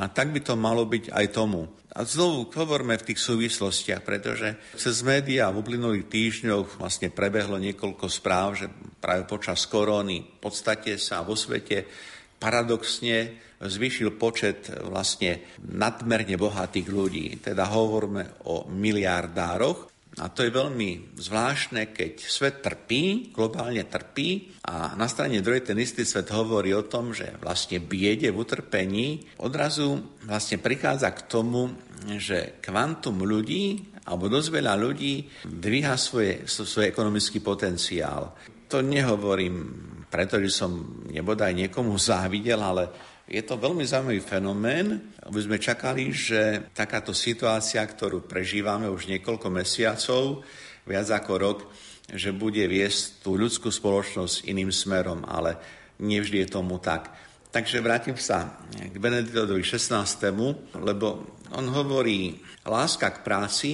a 0.00 0.08
tak 0.08 0.32
by 0.32 0.40
to 0.40 0.56
malo 0.56 0.88
byť 0.88 1.12
aj 1.12 1.26
tomu. 1.36 1.68
A 1.92 2.08
znovu 2.08 2.48
hovoríme 2.48 2.96
v 2.96 3.12
tých 3.12 3.20
súvislostiach, 3.20 4.00
pretože 4.00 4.56
cez 4.80 5.04
médiá 5.04 5.52
v 5.52 5.60
uplynulých 5.60 6.08
týždňoch 6.08 6.80
vlastne 6.80 7.12
prebehlo 7.12 7.60
niekoľko 7.60 8.08
správ, 8.08 8.56
že 8.56 8.72
práve 8.96 9.28
počas 9.28 9.68
koróny 9.68 10.24
v 10.24 10.38
podstate 10.40 10.96
sa 10.96 11.20
vo 11.20 11.36
svete 11.36 11.84
paradoxne 12.40 13.36
zvýšil 13.60 14.16
počet 14.16 14.72
vlastne 14.88 15.44
nadmerne 15.68 16.34
bohatých 16.40 16.88
ľudí. 16.88 17.26
Teda 17.44 17.68
hovoríme 17.68 18.48
o 18.48 18.66
miliardároch, 18.72 19.91
a 20.20 20.28
to 20.28 20.44
je 20.44 20.52
veľmi 20.52 21.16
zvláštne, 21.16 21.88
keď 21.96 22.20
svet 22.20 22.60
trpí, 22.60 23.32
globálne 23.32 23.80
trpí 23.88 24.60
a 24.68 24.92
na 24.92 25.08
strane 25.08 25.40
druhej 25.40 25.64
ten 25.64 25.80
istý 25.80 26.04
svet 26.04 26.28
hovorí 26.28 26.76
o 26.76 26.84
tom, 26.84 27.16
že 27.16 27.32
vlastne 27.40 27.80
biede 27.80 28.28
v 28.28 28.40
utrpení 28.44 29.24
odrazu 29.40 30.04
vlastne 30.28 30.60
prichádza 30.60 31.16
k 31.16 31.24
tomu, 31.32 31.72
že 32.20 32.60
kvantum 32.60 33.24
ľudí 33.24 33.88
alebo 34.04 34.28
dosť 34.28 34.48
veľa 34.52 34.74
ľudí 34.76 35.14
dvíha 35.48 35.96
svoje, 35.96 36.44
svoj 36.44 36.92
ekonomický 36.92 37.40
potenciál. 37.40 38.36
To 38.68 38.84
nehovorím 38.84 39.56
preto, 40.12 40.36
že 40.44 40.52
som 40.52 41.02
nebodaj 41.08 41.56
niekomu 41.56 41.96
závidel, 41.96 42.60
ale 42.60 43.11
je 43.30 43.42
to 43.42 43.54
veľmi 43.56 43.86
zaujímavý 43.86 44.20
fenomén. 44.20 45.14
My 45.30 45.40
sme 45.40 45.62
čakali, 45.62 46.10
že 46.10 46.70
takáto 46.74 47.14
situácia, 47.14 47.80
ktorú 47.82 48.26
prežívame 48.26 48.90
už 48.90 49.06
niekoľko 49.08 49.48
mesiacov, 49.48 50.42
viac 50.82 51.08
ako 51.08 51.32
rok, 51.38 51.58
že 52.10 52.34
bude 52.34 52.66
viesť 52.66 53.22
tú 53.22 53.38
ľudskú 53.38 53.70
spoločnosť 53.70 54.50
iným 54.50 54.74
smerom, 54.74 55.22
ale 55.24 55.56
nevždy 56.02 56.44
je 56.44 56.48
tomu 56.50 56.82
tak. 56.82 57.14
Takže 57.52 57.84
vrátim 57.84 58.16
sa 58.16 58.58
k 58.72 58.96
Benediktovi 58.96 59.60
16., 59.60 60.72
lebo 60.80 61.36
on 61.52 61.66
hovorí, 61.68 62.40
láska 62.64 63.12
k 63.12 63.18
práci 63.20 63.70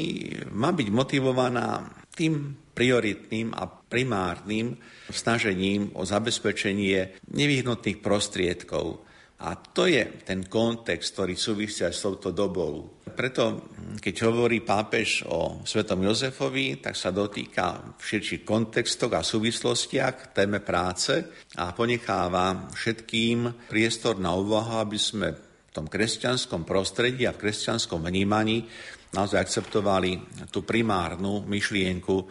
má 0.51 0.75
byť 0.75 0.89
motivovaná 0.91 1.87
tým 2.11 2.59
prioritným 2.75 3.55
a 3.55 3.71
primárnym 3.71 4.75
snažením 5.11 5.95
o 5.95 6.03
zabezpečenie 6.03 7.23
nevyhnutných 7.31 8.03
prostriedkov. 8.03 9.08
A 9.39 9.55
to 9.55 9.87
je 9.87 10.03
ten 10.27 10.51
kontext, 10.51 11.15
ktorý 11.15 11.39
súvisia 11.39 11.95
s 11.95 12.03
touto 12.03 12.35
dobou. 12.35 12.99
Preto, 13.07 13.71
keď 14.03 14.15
hovorí 14.27 14.67
pápež 14.67 15.23
o 15.31 15.63
svetom 15.63 16.03
Jozefovi, 16.03 16.83
tak 16.83 16.99
sa 16.99 17.15
dotýka 17.15 17.95
v 17.95 18.03
širších 18.03 18.43
kontextoch 18.43 19.15
a 19.15 19.23
súvislostiach 19.23 20.35
téme 20.35 20.59
práce 20.59 21.23
a 21.55 21.71
ponecháva 21.71 22.67
všetkým 22.75 23.71
priestor 23.71 24.19
na 24.19 24.35
úvahu, 24.35 24.83
aby 24.83 24.99
sme 24.99 25.29
v 25.35 25.71
tom 25.71 25.87
kresťanskom 25.87 26.67
prostredí 26.67 27.23
a 27.23 27.35
v 27.35 27.47
kresťanskom 27.47 28.03
vnímaní 28.03 28.67
naozaj 29.15 29.39
akceptovali 29.39 30.19
tú 30.51 30.67
primárnu 30.67 31.47
myšlienku 31.47 32.27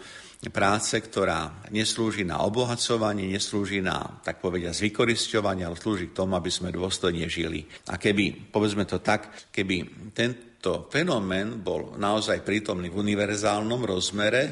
práce, 0.54 0.94
ktorá 0.94 1.66
neslúži 1.74 2.22
na 2.22 2.46
obohacovanie, 2.46 3.26
neslúži 3.26 3.82
na, 3.82 4.22
tak 4.22 4.38
povediať, 4.38 4.86
vykoristovanie, 4.86 5.66
ale 5.66 5.74
slúži 5.74 6.14
k 6.14 6.18
tomu, 6.22 6.38
aby 6.38 6.54
sme 6.54 6.70
dôstojne 6.70 7.26
žili. 7.26 7.66
A 7.90 7.98
keby, 7.98 8.54
povedzme 8.54 8.86
to 8.86 9.02
tak, 9.02 9.50
keby 9.50 10.10
tento 10.14 10.86
fenomén 10.94 11.66
bol 11.66 11.98
naozaj 11.98 12.46
prítomný 12.46 12.94
v 12.94 13.02
univerzálnom 13.02 13.82
rozmere, 13.82 14.44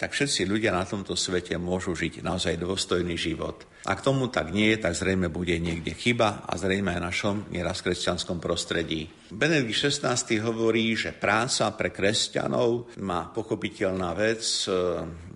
tak 0.00 0.12
všetci 0.12 0.48
ľudia 0.48 0.72
na 0.72 0.84
tomto 0.88 1.12
svete 1.16 1.56
môžu 1.60 1.92
žiť 1.92 2.24
naozaj 2.24 2.56
dôstojný 2.56 3.16
život. 3.16 3.64
Ak 3.86 4.02
tomu 4.02 4.26
tak 4.26 4.50
nie 4.50 4.74
je, 4.74 4.82
tak 4.82 4.98
zrejme 4.98 5.30
bude 5.30 5.54
niekde 5.62 5.94
chyba 5.94 6.42
a 6.42 6.58
zrejme 6.58 6.98
aj 6.98 7.06
našom 7.06 7.36
nieraz 7.54 7.86
kresťanskom 7.86 8.42
prostredí. 8.42 9.06
Benedikt 9.30 9.90
XVI 9.90 10.18
hovorí, 10.42 10.94
že 10.94 11.14
práca 11.14 11.70
pre 11.74 11.94
kresťanov 11.94 12.98
má 13.02 13.30
pochopiteľná 13.30 14.14
vec, 14.14 14.42
e, 14.66 14.70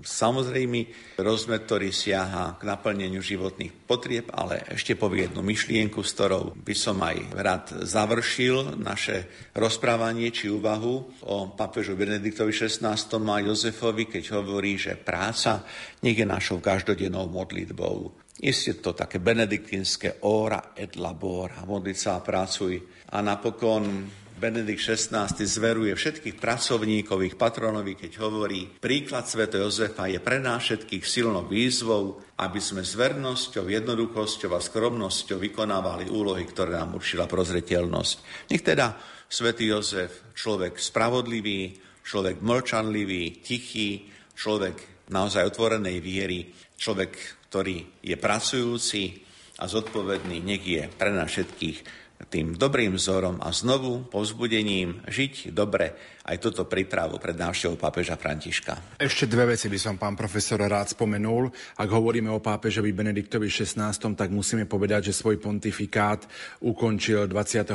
samozrejme 0.02 0.86
rozmer, 1.18 1.62
ktorý 1.66 1.90
siaha 1.90 2.54
k 2.54 2.62
naplneniu 2.66 3.18
životných 3.18 3.86
potrieb, 3.86 4.30
ale 4.30 4.62
ešte 4.70 4.94
povie 4.94 5.26
jednu 5.26 5.42
myšlienku, 5.42 6.02
s 6.06 6.14
ktorou 6.14 6.54
by 6.58 6.74
som 6.74 7.02
aj 7.02 7.16
rád 7.34 7.64
završil 7.82 8.78
naše 8.78 9.50
rozprávanie 9.58 10.30
či 10.30 10.50
úvahu 10.50 11.26
o 11.26 11.50
papežu 11.54 11.98
Benediktovi 11.98 12.54
XVI 12.54 12.94
a 12.94 13.36
Jozefovi, 13.42 14.06
keď 14.06 14.38
hovorí, 14.38 14.78
že 14.78 14.94
práca 14.94 15.66
nech 16.00 16.16
je 16.16 16.26
našou 16.26 16.60
každodennou 16.60 17.28
modlitbou. 17.28 18.16
Isté 18.40 18.80
to 18.80 18.96
také 18.96 19.20
benediktínske 19.20 20.24
ora 20.24 20.72
et 20.72 20.96
labora, 20.96 21.68
modliť 21.68 21.96
sa 21.96 22.16
a 22.16 22.24
pracuj. 22.24 22.80
A 23.12 23.20
napokon 23.20 24.08
Benedikt 24.40 24.80
XVI 24.80 25.28
zveruje 25.28 25.92
všetkých 25.92 26.40
pracovníkov, 26.40 27.20
ich 27.20 27.36
patronovi, 27.36 27.92
keď 27.92 28.24
hovorí, 28.24 28.64
príklad 28.80 29.28
Sv. 29.28 29.52
Jozefa 29.52 30.08
je 30.08 30.16
pre 30.16 30.40
nás 30.40 30.64
všetkých 30.64 31.04
silnou 31.04 31.44
výzvou, 31.44 32.24
aby 32.40 32.56
sme 32.56 32.80
s 32.80 32.96
vernosťou, 32.96 33.68
jednoduchosťou 33.68 34.56
a 34.56 34.64
skromnosťou 34.64 35.36
vykonávali 35.36 36.08
úlohy, 36.08 36.48
ktoré 36.48 36.80
nám 36.80 36.96
určila 36.96 37.28
prozreteľnosť. 37.28 38.48
Nech 38.48 38.64
teda 38.64 38.96
Sv. 39.28 39.52
Jozef, 39.60 40.32
človek 40.32 40.80
spravodlivý, 40.80 41.76
človek 42.00 42.40
mlčanlivý, 42.40 43.44
tichý, 43.44 44.08
človek 44.32 44.89
naozaj 45.10 45.50
otvorenej 45.50 45.98
viery, 45.98 46.48
človek 46.78 47.40
ktorý 47.50 48.00
je 48.00 48.14
pracujúci 48.14 49.02
a 49.58 49.66
zodpovedný, 49.66 50.38
nech 50.40 50.62
je 50.62 50.86
pre 50.86 51.10
nás 51.10 51.26
všetkých 51.26 51.78
tým 52.30 52.54
dobrým 52.54 52.94
vzorom 53.00 53.40
a 53.40 53.48
znovu 53.50 54.06
povzbudením 54.06 55.02
žiť 55.08 55.56
dobre 55.56 55.96
aj 56.26 56.36
toto 56.36 56.68
prípravu 56.68 57.16
pred 57.16 57.36
návštevou 57.36 57.80
pápeža 57.80 58.20
Františka. 58.20 59.00
Ešte 59.00 59.24
dve 59.24 59.56
veci 59.56 59.72
by 59.72 59.78
som, 59.80 59.94
pán 59.96 60.12
profesor, 60.18 60.60
rád 60.60 60.92
spomenul. 60.92 61.48
Ak 61.80 61.88
hovoríme 61.88 62.28
o 62.28 62.44
pápežovi 62.44 62.92
Benediktovi 62.92 63.48
XVI, 63.48 63.94
tak 63.94 64.28
musíme 64.28 64.68
povedať, 64.68 65.10
že 65.10 65.16
svoj 65.16 65.40
pontifikát 65.40 66.28
ukončil 66.60 67.24
28. 67.24 67.72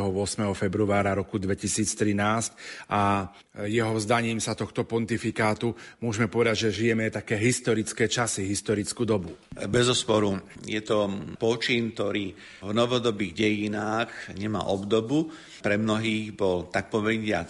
februára 0.54 1.18
roku 1.18 1.42
2013 1.42 2.92
a 2.94 3.34
jeho 3.66 3.94
vzdaním 3.96 4.44
sa 4.44 4.52
tohto 4.52 4.84
pontifikátu 4.84 5.72
môžeme 6.04 6.28
povedať, 6.28 6.68
že 6.68 6.84
žijeme 6.84 7.08
také 7.08 7.40
historické 7.40 8.12
časy, 8.12 8.44
historickú 8.46 9.08
dobu. 9.08 9.32
Bez 9.72 9.88
osporu 9.88 10.44
je 10.68 10.84
to 10.84 11.08
počín, 11.40 11.96
ktorý 11.96 12.36
v 12.62 12.72
novodobých 12.76 13.34
dejinách 13.34 14.36
nemá 14.36 14.68
obdobu. 14.68 15.32
Pre 15.64 15.76
mnohých 15.80 16.36
bol 16.36 16.68
tak 16.68 16.92
povediac 16.92 17.50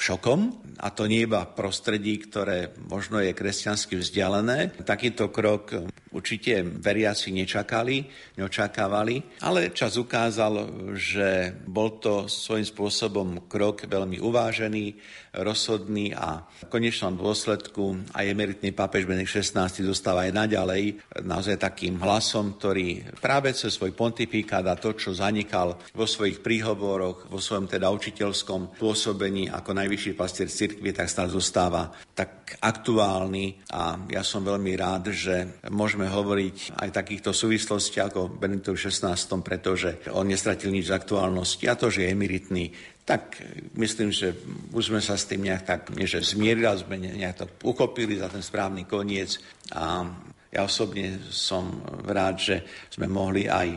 šokom, 0.00 0.40
a 0.78 0.94
to 0.94 1.10
nie 1.10 1.26
iba 1.26 1.42
v 1.42 1.54
prostredí, 1.58 2.22
ktoré 2.22 2.70
možno 2.86 3.18
je 3.18 3.34
kresťansky 3.34 3.98
vzdialené. 3.98 4.70
Takýto 4.86 5.28
krok 5.34 5.74
určite 6.14 6.62
veriaci 6.62 7.34
nečakali, 7.34 8.06
neočakávali, 8.38 9.42
ale 9.42 9.74
čas 9.74 9.98
ukázal, 9.98 10.70
že 10.94 11.52
bol 11.66 11.98
to 11.98 12.30
svojím 12.30 12.66
spôsobom 12.66 13.28
krok 13.50 13.84
veľmi 13.90 14.22
uvážený, 14.22 14.84
rozhodný 15.40 16.14
a 16.14 16.42
v 16.42 16.70
konečnom 16.70 17.14
dôsledku 17.14 18.10
aj 18.14 18.24
emeritný 18.26 18.74
pápež 18.74 19.06
Benedikt 19.06 19.38
XVI 19.38 19.70
zostáva 19.70 20.26
aj 20.26 20.32
naďalej 20.34 20.82
naozaj 21.22 21.56
takým 21.58 21.98
hlasom, 22.02 22.58
ktorý 22.58 23.18
práve 23.22 23.54
cez 23.54 23.74
svoj 23.74 23.94
pontifikát 23.94 24.66
a 24.66 24.78
to, 24.78 24.94
čo 24.94 25.14
zanikal 25.14 25.78
vo 25.94 26.06
svojich 26.06 26.42
príhovoroch, 26.42 27.30
vo 27.30 27.38
svojom 27.38 27.70
teda 27.70 27.90
učiteľskom 27.90 28.78
pôsobení 28.78 29.50
ako 29.50 29.70
najvyšší 29.74 30.12
pastier 30.18 30.50
cirkvi, 30.50 30.90
tak 30.90 31.10
stále 31.10 31.30
zostáva 31.30 31.90
tak 32.12 32.58
aktuálny. 32.58 33.70
A 33.74 33.98
ja 34.10 34.22
som 34.26 34.42
veľmi 34.42 34.72
rád, 34.74 35.14
že 35.14 35.62
môžeme 35.70 36.10
hovoriť 36.10 36.78
aj 36.78 36.88
takýchto 36.90 37.30
súvislostí 37.30 38.02
ako 38.02 38.32
Benediktovi 38.32 38.78
XVI, 38.78 39.14
pretože 39.44 40.02
on 40.10 40.26
nestratil 40.26 40.74
nič 40.74 40.90
z 40.90 40.96
aktuálnosti. 40.96 41.70
A 41.70 41.78
to, 41.78 41.92
že 41.92 42.08
je 42.08 42.12
emeritný, 42.12 42.64
tak 43.08 43.40
myslím, 43.80 44.12
že 44.12 44.36
už 44.68 44.92
sme 44.92 45.00
sa 45.00 45.16
s 45.16 45.24
tým 45.24 45.48
nejak 45.48 45.64
tak, 45.64 45.80
že 46.04 46.20
zmierili, 46.20 46.68
sme 46.76 47.00
nejak 47.00 47.40
to 47.40 47.46
uchopili 47.64 48.20
za 48.20 48.28
ten 48.28 48.44
správny 48.44 48.84
koniec 48.84 49.40
a 49.72 50.04
ja 50.48 50.64
osobne 50.64 51.16
som 51.28 51.80
rád, 52.04 52.36
že 52.40 52.56
sme 52.92 53.08
mohli 53.08 53.48
aj 53.48 53.68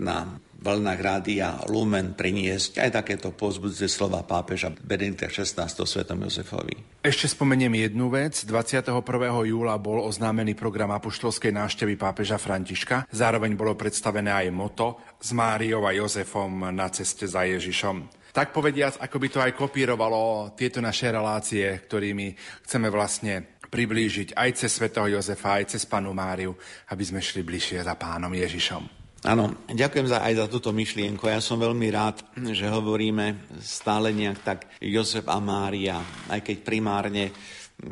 na 0.00 0.24
vlnách 0.64 1.00
rádia 1.04 1.60
Lumen 1.68 2.16
priniesť 2.16 2.80
aj 2.80 2.90
takéto 2.96 3.28
pozbudzujúce 3.36 3.92
slova 3.92 4.24
pápeža 4.24 4.72
Benedikta 4.72 5.28
XVI. 5.28 5.68
svetom 5.68 6.24
Jozefovi. 6.24 7.04
Ešte 7.04 7.28
spomeniem 7.28 7.88
jednu 7.88 8.08
vec. 8.08 8.48
21. 8.48 9.04
júla 9.44 9.76
bol 9.76 10.00
oznámený 10.08 10.56
program 10.56 10.96
apoštolskej 10.96 11.52
návštevy 11.52 12.00
pápeža 12.00 12.40
Františka. 12.40 13.04
Zároveň 13.12 13.52
bolo 13.52 13.76
predstavené 13.76 14.32
aj 14.32 14.48
moto 14.48 15.04
s 15.20 15.36
Máriou 15.36 15.84
a 15.84 15.92
Jozefom 15.92 16.72
na 16.72 16.88
ceste 16.88 17.28
za 17.28 17.44
Ježišom 17.44 18.23
tak 18.34 18.50
povediac, 18.50 18.98
ako 18.98 19.16
by 19.22 19.28
to 19.30 19.38
aj 19.38 19.52
kopírovalo 19.54 20.50
tieto 20.58 20.82
naše 20.82 21.06
relácie, 21.14 21.62
ktorými 21.86 22.34
chceme 22.66 22.90
vlastne 22.90 23.62
priblížiť 23.70 24.34
aj 24.34 24.50
cez 24.58 24.74
svätého 24.74 25.06
Jozefa, 25.14 25.62
aj 25.62 25.78
cez 25.78 25.86
panu 25.86 26.10
Máriu, 26.10 26.50
aby 26.90 27.04
sme 27.06 27.22
šli 27.22 27.46
bližšie 27.46 27.86
za 27.86 27.94
pánom 27.94 28.34
Ježišom. 28.34 29.06
Áno, 29.24 29.64
ďakujem 29.70 30.04
za, 30.10 30.20
aj 30.20 30.34
za 30.36 30.46
túto 30.52 30.68
myšlienku. 30.74 31.24
Ja 31.24 31.40
som 31.40 31.56
veľmi 31.56 31.88
rád, 31.88 32.20
že 32.52 32.68
hovoríme 32.68 33.56
stále 33.62 34.12
nejak 34.12 34.38
tak 34.44 34.58
Jozef 34.82 35.24
a 35.32 35.40
Mária, 35.40 35.96
aj 36.28 36.44
keď 36.44 36.56
primárne 36.60 37.32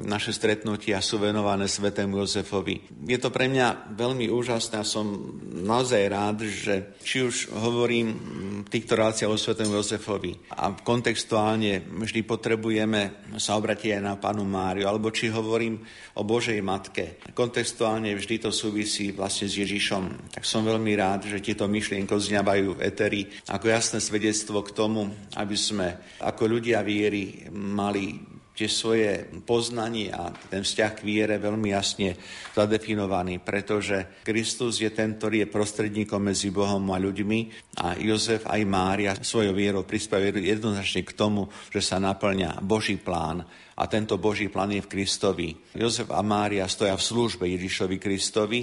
naše 0.00 0.32
stretnutia 0.32 1.04
sú 1.04 1.20
venované 1.20 1.68
svetému 1.68 2.16
Jozefovi. 2.24 2.80
Je 3.04 3.18
to 3.20 3.28
pre 3.28 3.46
mňa 3.52 3.92
veľmi 3.92 4.32
úžasné 4.32 4.80
a 4.80 4.88
som 4.88 5.36
naozaj 5.52 6.02
rád, 6.08 6.48
že 6.48 6.96
či 7.04 7.28
už 7.28 7.52
hovorím 7.52 8.08
týchto 8.66 8.96
reláciách 8.96 9.28
o 9.28 9.36
svetému 9.36 9.76
Jozefovi 9.76 10.32
a 10.56 10.72
kontextuálne 10.72 11.84
vždy 11.84 12.24
potrebujeme 12.24 13.28
sa 13.36 13.60
obratiť 13.60 14.00
aj 14.00 14.02
na 14.02 14.14
panu 14.16 14.48
Máriu, 14.48 14.88
alebo 14.88 15.12
či 15.12 15.28
hovorím 15.28 15.84
o 16.16 16.22
Božej 16.24 16.60
Matke. 16.64 17.20
Kontextuálne 17.36 18.16
vždy 18.16 18.48
to 18.48 18.50
súvisí 18.54 19.12
vlastne 19.12 19.48
s 19.48 19.60
Ježišom. 19.60 20.32
Tak 20.32 20.44
som 20.48 20.64
veľmi 20.64 20.92
rád, 20.96 21.28
že 21.28 21.44
tieto 21.44 21.68
myšlienky 21.68 22.12
zňavajú 22.12 22.78
v 22.78 22.82
eteri 22.84 23.22
ako 23.48 23.66
jasné 23.68 23.98
svedectvo 24.00 24.64
k 24.64 24.74
tomu, 24.76 25.08
aby 25.36 25.56
sme 25.56 26.00
ako 26.20 26.48
ľudia 26.48 26.84
viery 26.84 27.48
mali 27.52 28.31
tie 28.62 28.70
svoje 28.70 29.10
poznanie 29.42 30.14
a 30.14 30.30
ten 30.30 30.62
vzťah 30.62 30.92
k 30.94 31.02
viere 31.02 31.42
veľmi 31.42 31.74
jasne 31.74 32.14
zadefinovaný, 32.54 33.42
pretože 33.42 34.22
Kristus 34.22 34.78
je 34.78 34.86
ten, 34.94 35.18
ktorý 35.18 35.42
je 35.42 35.50
prostredníkom 35.50 36.30
medzi 36.30 36.54
Bohom 36.54 36.86
a 36.94 37.02
ľuďmi 37.02 37.40
a 37.82 37.98
Jozef 37.98 38.46
aj 38.46 38.62
Mária 38.62 39.18
svojou 39.18 39.50
vierou 39.50 39.82
prispievajú 39.82 40.38
jednoznačne 40.38 41.02
k 41.02 41.10
tomu, 41.18 41.50
že 41.74 41.82
sa 41.82 41.98
naplňa 41.98 42.62
Boží 42.62 43.02
plán 43.02 43.42
a 43.74 43.82
tento 43.90 44.14
Boží 44.14 44.46
plán 44.46 44.70
je 44.70 44.86
v 44.86 44.90
Kristovi. 44.94 45.48
Jozef 45.74 46.14
a 46.14 46.22
Mária 46.22 46.70
stoja 46.70 46.94
v 46.94 47.02
službe 47.02 47.50
Ježišovi 47.50 47.98
Kristovi 47.98 48.60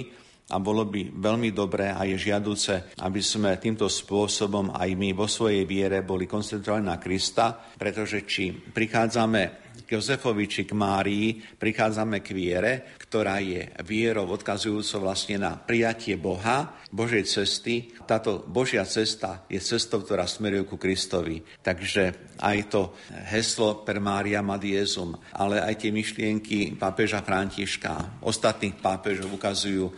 a 0.50 0.58
bolo 0.58 0.82
by 0.82 1.14
veľmi 1.14 1.54
dobré 1.54 1.94
a 1.94 2.02
je 2.02 2.18
žiaduce, 2.18 2.96
aby 2.98 3.22
sme 3.22 3.54
týmto 3.62 3.86
spôsobom 3.86 4.74
aj 4.74 4.90
my 4.98 5.14
vo 5.14 5.30
svojej 5.30 5.62
viere 5.62 6.02
boli 6.02 6.26
koncentrovaní 6.26 6.90
na 6.90 6.98
Krista, 6.98 7.54
pretože 7.54 8.26
či 8.26 8.50
prichádzame 8.50 9.69
Jozefovi 9.90 10.46
či 10.46 10.62
k 10.62 10.72
Márii 10.78 11.42
prichádzame 11.58 12.22
k 12.22 12.30
viere, 12.30 12.72
ktorá 13.02 13.42
je 13.42 13.66
vierou 13.82 14.30
odkazujúcou 14.30 15.02
vlastne 15.02 15.42
na 15.42 15.58
prijatie 15.58 16.14
Boha, 16.14 16.78
Božej 16.94 17.26
cesty. 17.26 17.90
Táto 18.06 18.46
Božia 18.46 18.86
cesta 18.86 19.42
je 19.50 19.58
cestou, 19.58 20.06
ktorá 20.06 20.30
smeruje 20.30 20.62
ku 20.62 20.78
Kristovi. 20.78 21.42
Takže 21.58 22.38
aj 22.38 22.58
to 22.70 22.94
heslo 23.34 23.82
per 23.82 23.98
Mária 23.98 24.40
Madiezum, 24.46 25.18
ale 25.34 25.58
aj 25.58 25.82
tie 25.82 25.90
myšlienky 25.90 26.78
pápeža 26.78 27.26
Františka, 27.26 28.22
ostatných 28.22 28.78
pápežov 28.78 29.34
ukazujú 29.34 29.90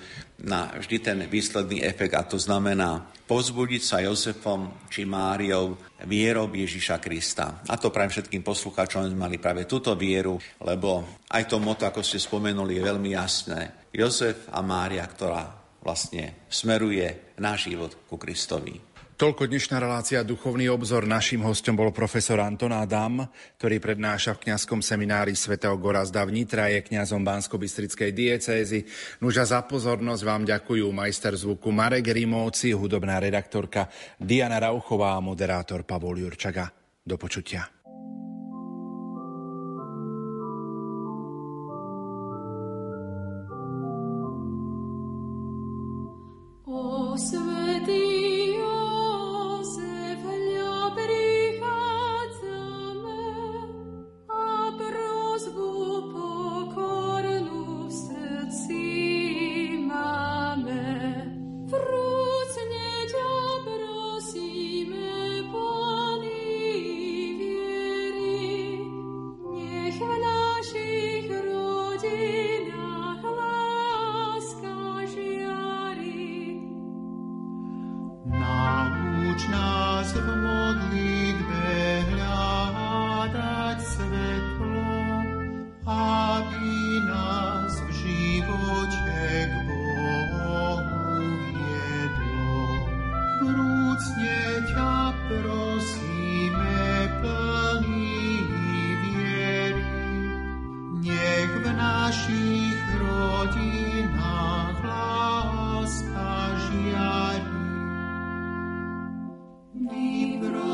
na 0.43 0.75
vždy 0.75 0.97
ten 0.99 1.19
výsledný 1.31 1.87
efekt 1.87 2.19
a 2.19 2.27
to 2.27 2.35
znamená 2.35 3.07
povzbudiť 3.31 3.83
sa 3.83 4.03
Jozefom 4.03 4.91
či 4.91 5.07
Máriou 5.07 5.79
vierou 6.05 6.51
Ježiša 6.51 6.99
Krista. 6.99 7.63
A 7.71 7.79
to 7.79 7.95
pre 7.95 8.11
všetkým 8.11 8.43
poslucháčom 8.43 9.07
mali 9.15 9.39
práve 9.39 9.65
túto 9.71 9.95
vieru, 9.95 10.37
lebo 10.61 11.23
aj 11.31 11.47
to 11.47 11.63
moto, 11.63 11.87
ako 11.87 12.03
ste 12.03 12.19
spomenuli, 12.19 12.77
je 12.77 12.89
veľmi 12.91 13.11
jasné. 13.15 13.89
Jozef 13.95 14.51
a 14.51 14.61
Mária, 14.61 15.07
ktorá 15.07 15.47
vlastne 15.83 16.47
smeruje 16.51 17.35
náš 17.39 17.71
život 17.71 17.95
ku 18.11 18.19
Kristovi. 18.19 18.92
Toľko 19.23 19.47
dnešná 19.47 19.79
relácia 19.79 20.27
Duchovný 20.27 20.67
obzor. 20.67 21.07
Naším 21.07 21.47
hostom 21.47 21.79
bol 21.79 21.95
profesor 21.95 22.43
Anton 22.43 22.75
Adam, 22.75 23.23
ktorý 23.55 23.79
prednáša 23.79 24.35
v 24.35 24.51
kňazskom 24.51 24.83
seminári 24.83 25.39
svätého 25.39 25.79
Gorazda 25.79 26.27
v 26.27 26.43
Nitra, 26.43 26.67
je 26.67 26.83
kňazom 26.83 27.23
Bansko-Bystrickej 27.23 28.11
diecézy. 28.11 28.83
Nuža 29.23 29.47
za 29.47 29.63
pozornosť 29.63 30.27
vám 30.27 30.43
ďakujú 30.43 30.91
majster 30.91 31.39
zvuku 31.39 31.71
Marek 31.71 32.11
Rimóci, 32.11 32.75
hudobná 32.75 33.23
redaktorka 33.23 33.87
Diana 34.19 34.59
Rauchová 34.59 35.15
a 35.15 35.23
moderátor 35.23 35.87
Pavol 35.87 36.19
Jurčaga. 36.19 36.67
Do 37.07 37.15
počutia. 37.15 37.82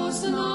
Jerusalem. 0.09 0.48